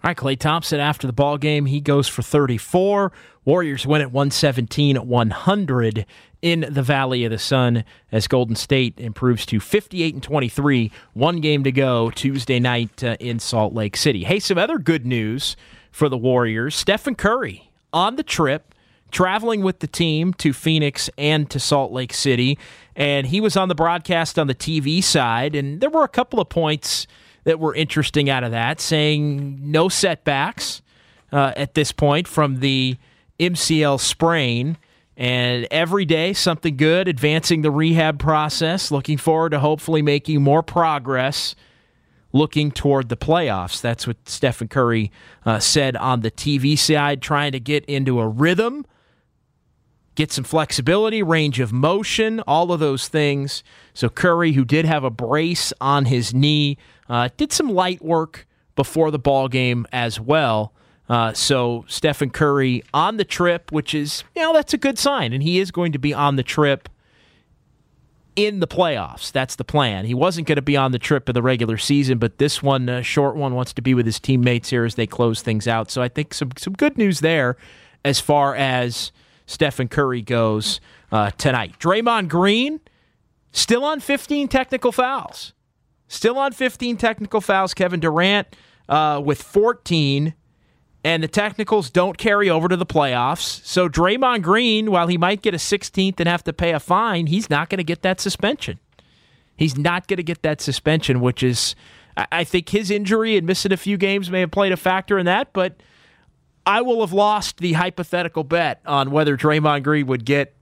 [0.03, 3.11] All right, Klay Thompson after the ball game, he goes for 34.
[3.45, 6.05] Warriors win at 117 100
[6.41, 10.91] in the Valley of the Sun as Golden State improves to 58 and 23.
[11.13, 14.23] One game to go Tuesday night uh, in Salt Lake City.
[14.23, 15.55] Hey, some other good news
[15.91, 16.75] for the Warriors.
[16.75, 18.73] Stephen Curry on the trip,
[19.11, 22.57] traveling with the team to Phoenix and to Salt Lake City.
[22.95, 26.39] And he was on the broadcast on the TV side, and there were a couple
[26.39, 27.05] of points
[27.43, 30.81] that were interesting out of that, saying no setbacks
[31.31, 32.97] uh, at this point from the
[33.39, 34.77] MCL sprain.
[35.17, 40.63] And every day, something good, advancing the rehab process, looking forward to hopefully making more
[40.63, 41.55] progress
[42.33, 43.81] looking toward the playoffs.
[43.81, 45.11] That's what Stephen Curry
[45.45, 48.85] uh, said on the TV side, trying to get into a rhythm,
[50.15, 53.63] get some flexibility, range of motion, all of those things.
[53.93, 56.77] So, Curry, who did have a brace on his knee,
[57.11, 60.73] uh, did some light work before the ball game as well.
[61.09, 65.33] Uh, so Stephen Curry on the trip, which is you know that's a good sign,
[65.33, 66.87] and he is going to be on the trip
[68.37, 69.29] in the playoffs.
[69.29, 70.05] That's the plan.
[70.05, 72.87] He wasn't going to be on the trip in the regular season, but this one,
[72.87, 75.91] uh, short one, wants to be with his teammates here as they close things out.
[75.91, 77.57] So I think some some good news there
[78.05, 79.11] as far as
[79.45, 80.79] Stephen Curry goes
[81.11, 81.77] uh, tonight.
[81.77, 82.79] Draymond Green
[83.51, 85.51] still on 15 technical fouls.
[86.11, 87.73] Still on 15 technical fouls.
[87.73, 88.45] Kevin Durant
[88.89, 90.33] uh, with 14,
[91.05, 93.65] and the technicals don't carry over to the playoffs.
[93.65, 97.27] So Draymond Green, while he might get a 16th and have to pay a fine,
[97.27, 98.77] he's not going to get that suspension.
[99.55, 101.75] He's not going to get that suspension, which is,
[102.17, 105.25] I think his injury and missing a few games may have played a factor in
[105.27, 105.81] that, but
[106.65, 110.57] I will have lost the hypothetical bet on whether Draymond Green would get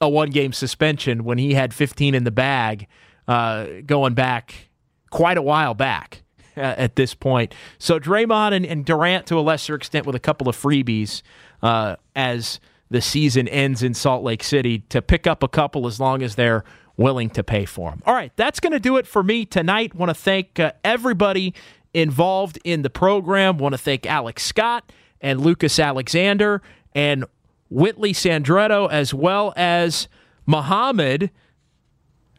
[0.00, 2.88] a one game suspension when he had 15 in the bag
[3.28, 4.68] uh, going back
[5.10, 6.22] quite a while back
[6.56, 7.54] uh, at this point.
[7.78, 11.22] So Draymond and, and, Durant to a lesser extent with a couple of freebies
[11.62, 12.60] uh, as
[12.90, 16.34] the season ends in Salt Lake City to pick up a couple as long as
[16.34, 16.64] they're
[16.96, 18.02] willing to pay for them.
[18.06, 19.94] All right, that's going to do it for me tonight.
[19.94, 21.54] Want to thank uh, everybody
[21.92, 23.58] involved in the program.
[23.58, 26.62] Want to thank Alex Scott and Lucas Alexander
[26.94, 27.24] and
[27.70, 30.08] Whitley Sandretto as well as
[30.46, 31.30] Muhammad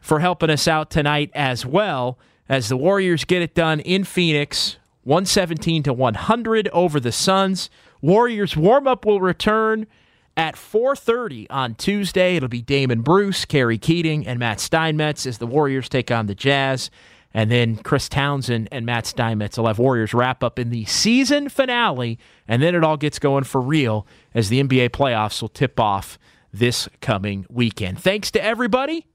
[0.06, 2.16] for helping us out tonight as well
[2.48, 7.68] as the Warriors get it done in Phoenix, 117 to 100 over the Suns.
[8.00, 9.88] Warriors warm up will return
[10.36, 12.36] at 4:30 on Tuesday.
[12.36, 16.36] It'll be Damon Bruce, Kerry Keating, and Matt Steinmetz as the Warriors take on the
[16.36, 16.88] Jazz.
[17.34, 21.48] And then Chris Townsend and Matt Steinmetz will have Warriors wrap up in the season
[21.48, 22.16] finale.
[22.46, 26.16] And then it all gets going for real as the NBA playoffs will tip off
[26.52, 27.98] this coming weekend.
[27.98, 29.06] Thanks to everybody.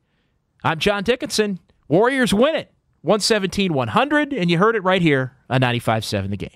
[0.63, 1.59] I'm John Dickinson.
[1.87, 6.49] Warriors win it 117 100, and you heard it right here on 95.7 the game.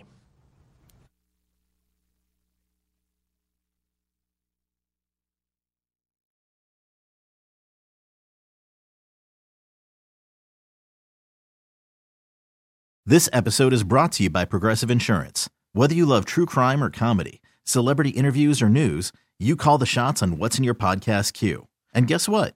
[13.07, 15.47] This episode is brought to you by Progressive Insurance.
[15.73, 20.23] Whether you love true crime or comedy, celebrity interviews or news, you call the shots
[20.23, 21.67] on what's in your podcast queue.
[21.93, 22.55] And guess what?